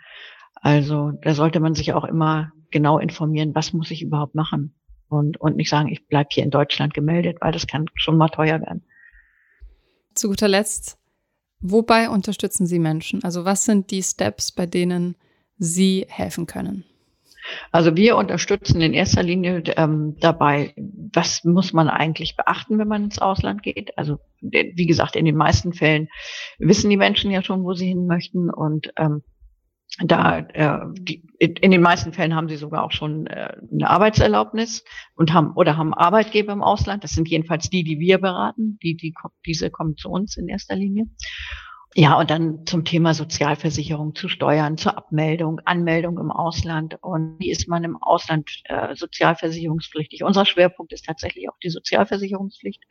Also 0.55 1.13
da 1.23 1.35
sollte 1.35 1.61
man 1.61 1.75
sich 1.75 1.93
auch 1.93 2.05
immer 2.05 2.53
genau 2.71 2.99
informieren, 2.99 3.55
was 3.55 3.73
muss 3.73 3.91
ich 3.91 4.03
überhaupt 4.03 4.35
machen 4.35 4.75
und, 5.09 5.41
und 5.41 5.57
nicht 5.57 5.71
sagen, 5.71 5.89
ich 5.89 6.07
bleibe 6.07 6.29
hier 6.33 6.45
in 6.45 6.51
Deutschland 6.51 6.95
gemeldet, 6.95 7.39
weil 7.41 7.53
das 7.53 7.67
kann 7.67 7.87
schon 7.95 8.17
mal 8.17 8.29
teuer 8.29 8.61
werden. 8.61 8.85
Zu 10.15 10.29
guter 10.29 10.49
Letzt, 10.49 10.99
wobei 11.61 12.09
unterstützen 12.09 12.67
Sie 12.67 12.79
Menschen? 12.79 13.23
Also 13.25 13.45
was 13.45 13.65
sind 13.65 13.91
die 13.91 14.03
Steps, 14.03 14.53
bei 14.53 14.67
denen 14.67 15.17
Sie 15.57 16.07
helfen 16.09 16.47
können? 16.47 16.85
Also 17.73 17.97
wir 17.97 18.17
unterstützen 18.17 18.81
in 18.81 18.95
erster 18.95 19.23
Linie 19.23 19.63
ähm, 19.77 20.17
dabei, 20.21 20.75
was 20.77 21.45
muss 21.45 21.73
man 21.73 21.89
eigentlich 21.89 22.37
beachten, 22.37 22.79
wenn 22.79 22.89
man 22.89 23.05
ins 23.05 23.19
Ausland 23.19 23.63
geht. 23.63 23.97
Also 23.99 24.19
wie 24.41 24.87
gesagt, 24.87 25.17
in 25.17 25.25
den 25.25 25.37
meisten 25.37 25.73
Fällen 25.73 26.09
wissen 26.59 26.91
die 26.91 26.97
Menschen 26.97 27.31
ja 27.31 27.43
schon, 27.43 27.65
wo 27.65 27.75
sie 27.75 27.89
hin 27.89 28.07
möchten 28.07 28.51
und 28.51 28.93
ähm, 28.97 29.23
da 29.99 30.39
äh, 30.39 30.79
die, 30.93 31.25
in 31.39 31.71
den 31.71 31.83
meisten 31.83 32.13
Fällen 32.13 32.35
haben 32.35 32.49
sie 32.49 32.57
sogar 32.57 32.85
auch 32.85 32.93
schon 32.93 33.27
äh, 33.27 33.57
eine 33.73 33.91
Arbeitserlaubnis 33.91 34.85
und 35.17 35.33
haben 35.33 35.53
oder 35.57 35.77
haben 35.77 35.93
Arbeitgeber 35.95 36.53
im 36.53 36.63
Ausland. 36.63 37.03
Das 37.03 37.13
sind 37.13 37.29
jedenfalls 37.29 37.71
die, 37.71 37.83
die 37.83 37.99
wir 37.99 38.19
beraten. 38.19 38.79
Die, 38.83 38.97
die 38.97 39.13
diese 39.45 39.71
kommen 39.71 39.97
zu 39.97 40.09
uns 40.09 40.37
in 40.37 40.49
erster 40.49 40.77
Linie. 40.77 41.07
Ja, 41.97 42.19
und 42.21 42.31
dann 42.31 42.67
zum 42.67 42.85
Thema 42.85 43.15
Sozialversicherung, 43.15 44.15
zu 44.15 44.29
Steuern, 44.29 44.77
zur 44.77 44.97
Abmeldung, 44.97 45.61
Anmeldung 45.65 46.19
im 46.19 46.31
Ausland 46.31 46.97
und 47.03 47.37
wie 47.41 47.51
ist 47.51 47.67
man 47.67 47.83
im 47.83 47.97
Ausland 48.01 48.49
äh, 48.65 48.95
sozialversicherungspflichtig. 48.95 50.23
Unser 50.23 50.47
Schwerpunkt 50.47 50.93
ist 50.93 51.07
tatsächlich 51.07 51.49
auch 51.49 51.59
die 51.63 51.71
Sozialversicherungspflicht. 51.71 52.85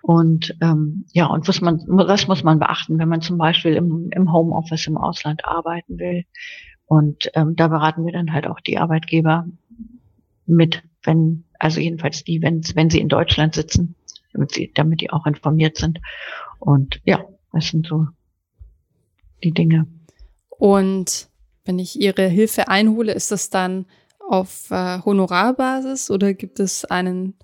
Und 0.00 0.56
ähm, 0.60 1.06
ja, 1.12 1.26
und 1.26 1.48
was 1.48 1.60
man, 1.60 1.82
was 1.88 2.28
muss 2.28 2.44
man 2.44 2.60
beachten, 2.60 2.98
wenn 2.98 3.08
man 3.08 3.20
zum 3.20 3.36
Beispiel 3.36 3.74
im, 3.74 4.10
im 4.12 4.32
Homeoffice 4.32 4.86
im 4.86 4.96
Ausland 4.96 5.44
arbeiten 5.44 5.98
will? 5.98 6.24
Und 6.86 7.30
ähm, 7.34 7.56
da 7.56 7.66
beraten 7.66 8.04
wir 8.04 8.12
dann 8.12 8.32
halt 8.32 8.46
auch 8.46 8.60
die 8.60 8.78
Arbeitgeber 8.78 9.46
mit, 10.46 10.82
wenn, 11.02 11.44
also 11.58 11.80
jedenfalls 11.80 12.22
die, 12.22 12.42
wenn, 12.42 12.62
wenn 12.74 12.90
sie 12.90 13.00
in 13.00 13.08
Deutschland 13.08 13.54
sitzen, 13.54 13.96
damit 14.32 14.52
sie, 14.52 14.70
damit 14.74 15.00
die 15.00 15.10
auch 15.10 15.26
informiert 15.26 15.78
sind. 15.78 16.00
Und 16.60 17.00
ja, 17.04 17.24
das 17.54 17.68
sind 17.68 17.86
so 17.86 18.06
die 19.42 19.52
Dinge. 19.52 19.86
Und 20.48 21.28
wenn 21.64 21.78
ich 21.78 22.00
Ihre 22.00 22.26
Hilfe 22.26 22.68
einhole, 22.68 23.12
ist 23.12 23.30
das 23.30 23.50
dann 23.50 23.86
auf 24.28 24.70
äh, 24.70 25.00
Honorarbasis 25.04 26.10
oder 26.10 26.34
gibt 26.34 26.60
es 26.60 26.84
einen 26.84 27.34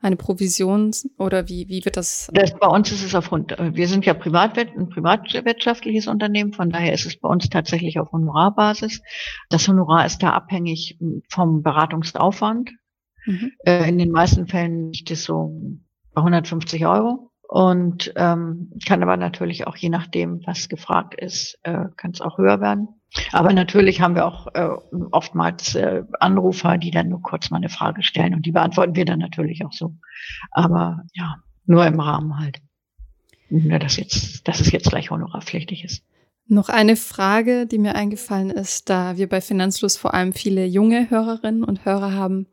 eine 0.00 0.16
Provision 0.16 0.92
oder 1.18 1.48
wie, 1.48 1.68
wie 1.68 1.84
wird 1.84 1.96
das? 1.96 2.30
das? 2.32 2.56
Bei 2.56 2.68
uns 2.68 2.92
ist 2.92 3.02
es 3.02 3.14
auf 3.14 3.32
wir 3.32 3.88
sind 3.88 4.06
ja 4.06 4.14
Privatwert, 4.14 4.76
ein 4.76 4.88
privatwirtschaftliches 4.88 6.06
Unternehmen, 6.06 6.52
von 6.52 6.70
daher 6.70 6.92
ist 6.92 7.06
es 7.06 7.18
bei 7.18 7.28
uns 7.28 7.48
tatsächlich 7.48 7.98
auf 7.98 8.12
Honorarbasis. 8.12 9.02
Das 9.50 9.66
Honorar 9.66 10.06
ist 10.06 10.22
da 10.22 10.30
abhängig 10.30 10.98
vom 11.28 11.62
Beratungsaufwand. 11.62 12.70
Mhm. 13.26 13.52
Äh, 13.64 13.88
in 13.88 13.98
den 13.98 14.12
meisten 14.12 14.46
Fällen 14.46 14.92
liegt 14.92 15.10
es 15.10 15.24
so 15.24 15.52
bei 16.14 16.20
150 16.20 16.86
Euro 16.86 17.27
und 17.48 18.12
ähm, 18.14 18.70
kann 18.86 19.02
aber 19.02 19.16
natürlich 19.16 19.66
auch 19.66 19.74
je 19.74 19.88
nachdem, 19.88 20.42
was 20.46 20.68
gefragt 20.68 21.14
ist, 21.14 21.58
äh, 21.62 21.86
kann 21.96 22.10
es 22.12 22.20
auch 22.20 22.36
höher 22.36 22.60
werden. 22.60 22.88
Aber 23.32 23.54
natürlich 23.54 24.02
haben 24.02 24.14
wir 24.14 24.26
auch 24.26 24.48
äh, 24.52 24.68
oftmals 25.12 25.74
äh, 25.74 26.02
Anrufer, 26.20 26.76
die 26.76 26.90
dann 26.90 27.08
nur 27.08 27.22
kurz 27.22 27.50
mal 27.50 27.56
eine 27.56 27.70
Frage 27.70 28.02
stellen 28.02 28.34
und 28.34 28.44
die 28.44 28.52
beantworten 28.52 28.94
wir 28.96 29.06
dann 29.06 29.18
natürlich 29.18 29.64
auch 29.64 29.72
so. 29.72 29.94
Aber 30.50 31.04
ja, 31.14 31.36
nur 31.64 31.86
im 31.86 31.98
Rahmen 31.98 32.38
halt. 32.38 32.58
Nur, 33.48 33.78
dass 33.78 33.96
jetzt, 33.96 34.46
dass 34.46 34.60
es 34.60 34.70
jetzt 34.70 34.90
gleich 34.90 35.10
honorarpflichtig 35.10 35.84
ist. 35.84 36.04
Noch 36.48 36.68
eine 36.68 36.96
Frage, 36.96 37.66
die 37.66 37.78
mir 37.78 37.94
eingefallen 37.94 38.50
ist, 38.50 38.90
da 38.90 39.16
wir 39.16 39.26
bei 39.26 39.40
Finanzfluss 39.40 39.96
vor 39.96 40.12
allem 40.12 40.34
viele 40.34 40.66
junge 40.66 41.08
Hörerinnen 41.08 41.64
und 41.64 41.86
Hörer 41.86 42.12
haben. 42.12 42.46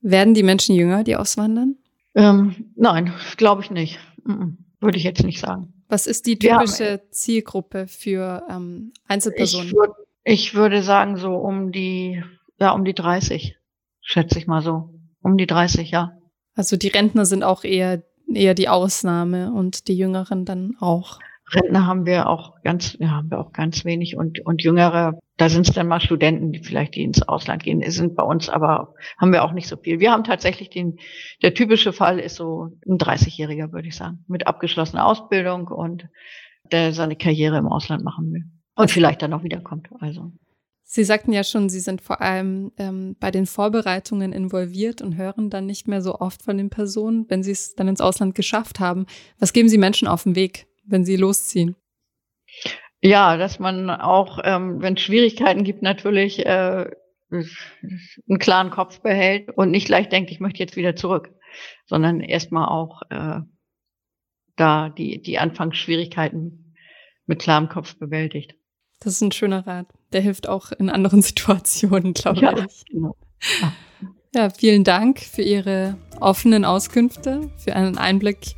Werden 0.00 0.32
die 0.32 0.42
Menschen 0.42 0.74
jünger, 0.74 1.04
die 1.04 1.16
auswandern? 1.16 1.76
Ähm, 2.14 2.72
nein, 2.76 3.12
glaube 3.36 3.62
ich 3.62 3.70
nicht. 3.70 3.98
Würde 4.24 4.98
ich 4.98 5.04
jetzt 5.04 5.24
nicht 5.24 5.40
sagen. 5.40 5.72
Was 5.88 6.06
ist 6.06 6.26
die 6.26 6.38
typische 6.38 6.92
haben, 6.92 7.02
Zielgruppe 7.10 7.86
für 7.86 8.44
ähm, 8.48 8.92
Einzelpersonen? 9.06 9.68
Ich, 9.68 9.74
würd, 9.74 9.90
ich 10.24 10.54
würde 10.54 10.82
sagen, 10.82 11.16
so 11.16 11.34
um 11.34 11.70
die, 11.70 12.22
ja, 12.58 12.70
um 12.70 12.84
die 12.84 12.94
30, 12.94 13.56
schätze 14.00 14.38
ich 14.38 14.46
mal 14.46 14.62
so. 14.62 14.90
Um 15.22 15.36
die 15.36 15.46
30, 15.46 15.90
ja. 15.90 16.16
Also 16.54 16.76
die 16.76 16.88
Rentner 16.88 17.26
sind 17.26 17.42
auch 17.44 17.64
eher, 17.64 18.02
eher 18.32 18.54
die 18.54 18.68
Ausnahme 18.68 19.52
und 19.52 19.88
die 19.88 19.96
Jüngeren 19.96 20.44
dann 20.44 20.76
auch. 20.80 21.20
Rentner 21.54 21.86
haben 21.86 22.06
wir 22.06 22.28
auch 22.28 22.62
ganz, 22.62 22.96
ja, 22.98 23.10
haben 23.10 23.30
wir 23.30 23.38
auch 23.38 23.52
ganz 23.52 23.84
wenig 23.84 24.16
und, 24.16 24.40
und 24.44 24.62
Jüngere, 24.62 25.18
da 25.36 25.48
sind 25.48 25.68
es 25.68 25.74
dann 25.74 25.88
mal 25.88 26.00
Studenten, 26.00 26.52
die 26.52 26.60
vielleicht 26.60 26.94
die 26.94 27.02
ins 27.02 27.22
Ausland 27.22 27.62
gehen, 27.62 27.82
sind 27.90 28.14
bei 28.14 28.22
uns 28.22 28.48
aber, 28.48 28.94
haben 29.18 29.32
wir 29.32 29.44
auch 29.44 29.52
nicht 29.52 29.68
so 29.68 29.76
viel. 29.76 30.00
Wir 30.00 30.12
haben 30.12 30.24
tatsächlich 30.24 30.70
den, 30.70 30.98
der 31.42 31.54
typische 31.54 31.92
Fall 31.92 32.18
ist 32.18 32.36
so 32.36 32.68
ein 32.86 32.98
30-Jähriger, 32.98 33.72
würde 33.72 33.88
ich 33.88 33.96
sagen, 33.96 34.24
mit 34.28 34.46
abgeschlossener 34.46 35.06
Ausbildung 35.06 35.68
und 35.68 36.08
der 36.70 36.92
seine 36.92 37.16
Karriere 37.16 37.58
im 37.58 37.66
Ausland 37.66 38.04
machen 38.04 38.32
will. 38.32 38.44
Und 38.74 38.90
vielleicht 38.90 39.20
dann 39.22 39.32
auch 39.34 39.42
wiederkommt, 39.42 39.88
also. 40.00 40.32
Sie 40.84 41.04
sagten 41.04 41.32
ja 41.32 41.42
schon, 41.42 41.70
Sie 41.70 41.80
sind 41.80 42.02
vor 42.02 42.20
allem 42.20 42.72
ähm, 42.76 43.16
bei 43.18 43.30
den 43.30 43.46
Vorbereitungen 43.46 44.32
involviert 44.32 45.00
und 45.00 45.16
hören 45.16 45.48
dann 45.48 45.64
nicht 45.64 45.88
mehr 45.88 46.02
so 46.02 46.16
oft 46.16 46.42
von 46.42 46.58
den 46.58 46.68
Personen, 46.68 47.24
wenn 47.28 47.42
sie 47.42 47.52
es 47.52 47.74
dann 47.74 47.88
ins 47.88 48.02
Ausland 48.02 48.34
geschafft 48.34 48.78
haben. 48.78 49.06
Was 49.38 49.54
geben 49.54 49.70
Sie 49.70 49.78
Menschen 49.78 50.06
auf 50.06 50.24
den 50.24 50.34
Weg? 50.34 50.66
Wenn 50.84 51.04
sie 51.04 51.16
losziehen? 51.16 51.76
Ja, 53.00 53.36
dass 53.36 53.58
man 53.58 53.90
auch, 53.90 54.38
ähm, 54.44 54.80
wenn 54.80 54.94
es 54.94 55.02
Schwierigkeiten 55.02 55.64
gibt, 55.64 55.82
natürlich 55.82 56.46
äh, 56.46 56.90
einen 57.30 58.38
klaren 58.38 58.70
Kopf 58.70 59.00
behält 59.00 59.50
und 59.56 59.70
nicht 59.70 59.86
gleich 59.86 60.08
denkt, 60.08 60.30
ich 60.30 60.40
möchte 60.40 60.60
jetzt 60.60 60.76
wieder 60.76 60.94
zurück, 60.94 61.30
sondern 61.86 62.20
erstmal 62.20 62.68
auch 62.68 63.02
äh, 63.10 63.40
da 64.56 64.88
die, 64.90 65.20
die 65.20 65.38
Anfangsschwierigkeiten 65.38 66.76
mit 67.26 67.40
klarem 67.40 67.68
Kopf 67.68 67.96
bewältigt. 67.96 68.54
Das 69.00 69.14
ist 69.14 69.22
ein 69.22 69.32
schöner 69.32 69.66
Rat. 69.66 69.86
Der 70.12 70.20
hilft 70.20 70.48
auch 70.48 70.70
in 70.72 70.90
anderen 70.90 71.22
Situationen, 71.22 72.12
glaube 72.12 72.40
ja, 72.40 72.56
ich. 72.56 72.84
Genau. 72.86 73.16
Ja, 74.34 74.50
vielen 74.50 74.84
Dank 74.84 75.20
für 75.20 75.42
Ihre 75.42 75.96
offenen 76.20 76.64
Auskünfte, 76.64 77.50
für 77.58 77.74
einen 77.74 77.98
Einblick 77.98 78.54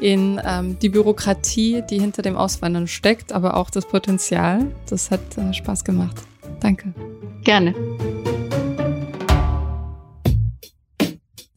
in 0.00 0.40
ähm, 0.44 0.78
die 0.80 0.88
Bürokratie, 0.88 1.82
die 1.88 2.00
hinter 2.00 2.22
dem 2.22 2.36
Auswandern 2.36 2.86
steckt, 2.86 3.32
aber 3.32 3.56
auch 3.56 3.70
das 3.70 3.86
Potenzial. 3.86 4.66
Das 4.88 5.10
hat 5.10 5.20
äh, 5.38 5.52
Spaß 5.52 5.84
gemacht. 5.84 6.22
Danke. 6.60 6.94
Gerne. 7.44 7.74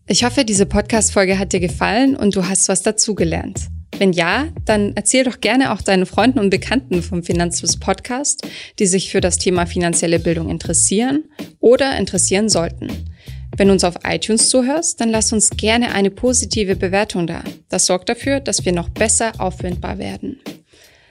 Ich 0.07 0.23
hoffe, 0.23 0.45
diese 0.45 0.65
Podcast-Folge 0.65 1.37
hat 1.37 1.51
dir 1.51 1.59
gefallen 1.59 2.15
und 2.15 2.35
du 2.35 2.47
hast 2.47 2.69
was 2.69 2.81
dazugelernt. 2.81 3.67
Wenn 3.97 4.13
ja, 4.13 4.47
dann 4.65 4.93
erzähl 4.95 5.23
doch 5.23 5.41
gerne 5.41 5.73
auch 5.73 5.81
deinen 5.81 6.05
Freunden 6.05 6.39
und 6.39 6.49
Bekannten 6.49 7.01
vom 7.01 7.23
Finanzfluss 7.23 7.77
Podcast, 7.77 8.47
die 8.79 8.85
sich 8.85 9.11
für 9.11 9.21
das 9.21 9.37
Thema 9.37 9.65
finanzielle 9.65 10.19
Bildung 10.19 10.49
interessieren 10.49 11.25
oder 11.59 11.97
interessieren 11.97 12.47
sollten. 12.47 12.89
Wenn 13.57 13.69
du 13.69 13.73
uns 13.73 13.83
auf 13.83 13.95
iTunes 14.07 14.49
zuhörst, 14.49 15.01
dann 15.01 15.09
lass 15.09 15.33
uns 15.33 15.49
gerne 15.49 15.91
eine 15.93 16.11
positive 16.11 16.75
Bewertung 16.75 17.25
da. 17.25 17.43
Das 17.69 17.87
sorgt 17.87 18.07
dafür, 18.07 18.39
dass 18.39 18.65
wir 18.65 18.71
noch 18.71 18.89
besser 18.89 19.33
auffindbar 19.39 19.97
werden. 19.97 20.39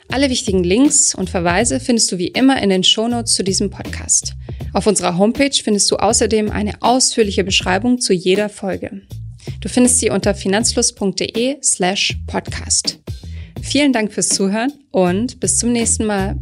Alle 0.08 0.30
wichtigen 0.30 0.62
Links 0.62 1.14
und 1.14 1.28
Verweise 1.28 1.80
findest 1.80 2.12
du 2.12 2.18
wie 2.18 2.28
immer 2.28 2.62
in 2.62 2.70
den 2.70 2.84
Shownotes 2.84 3.34
zu 3.34 3.42
diesem 3.42 3.70
Podcast. 3.70 4.34
Auf 4.72 4.86
unserer 4.86 5.18
Homepage 5.18 5.50
findest 5.52 5.90
du 5.90 5.96
außerdem 5.96 6.50
eine 6.50 6.80
ausführliche 6.80 7.42
Beschreibung 7.42 8.00
zu 8.00 8.12
jeder 8.12 8.48
Folge. 8.48 9.02
Du 9.60 9.68
findest 9.68 9.98
sie 9.98 10.10
unter 10.10 10.34
finanzfluss.de 10.34 11.56
slash 11.62 12.16
podcast. 12.28 13.00
Vielen 13.60 13.92
Dank 13.92 14.12
fürs 14.12 14.28
Zuhören 14.28 14.72
und 14.92 15.40
bis 15.40 15.58
zum 15.58 15.72
nächsten 15.72 16.06
Mal. 16.06 16.36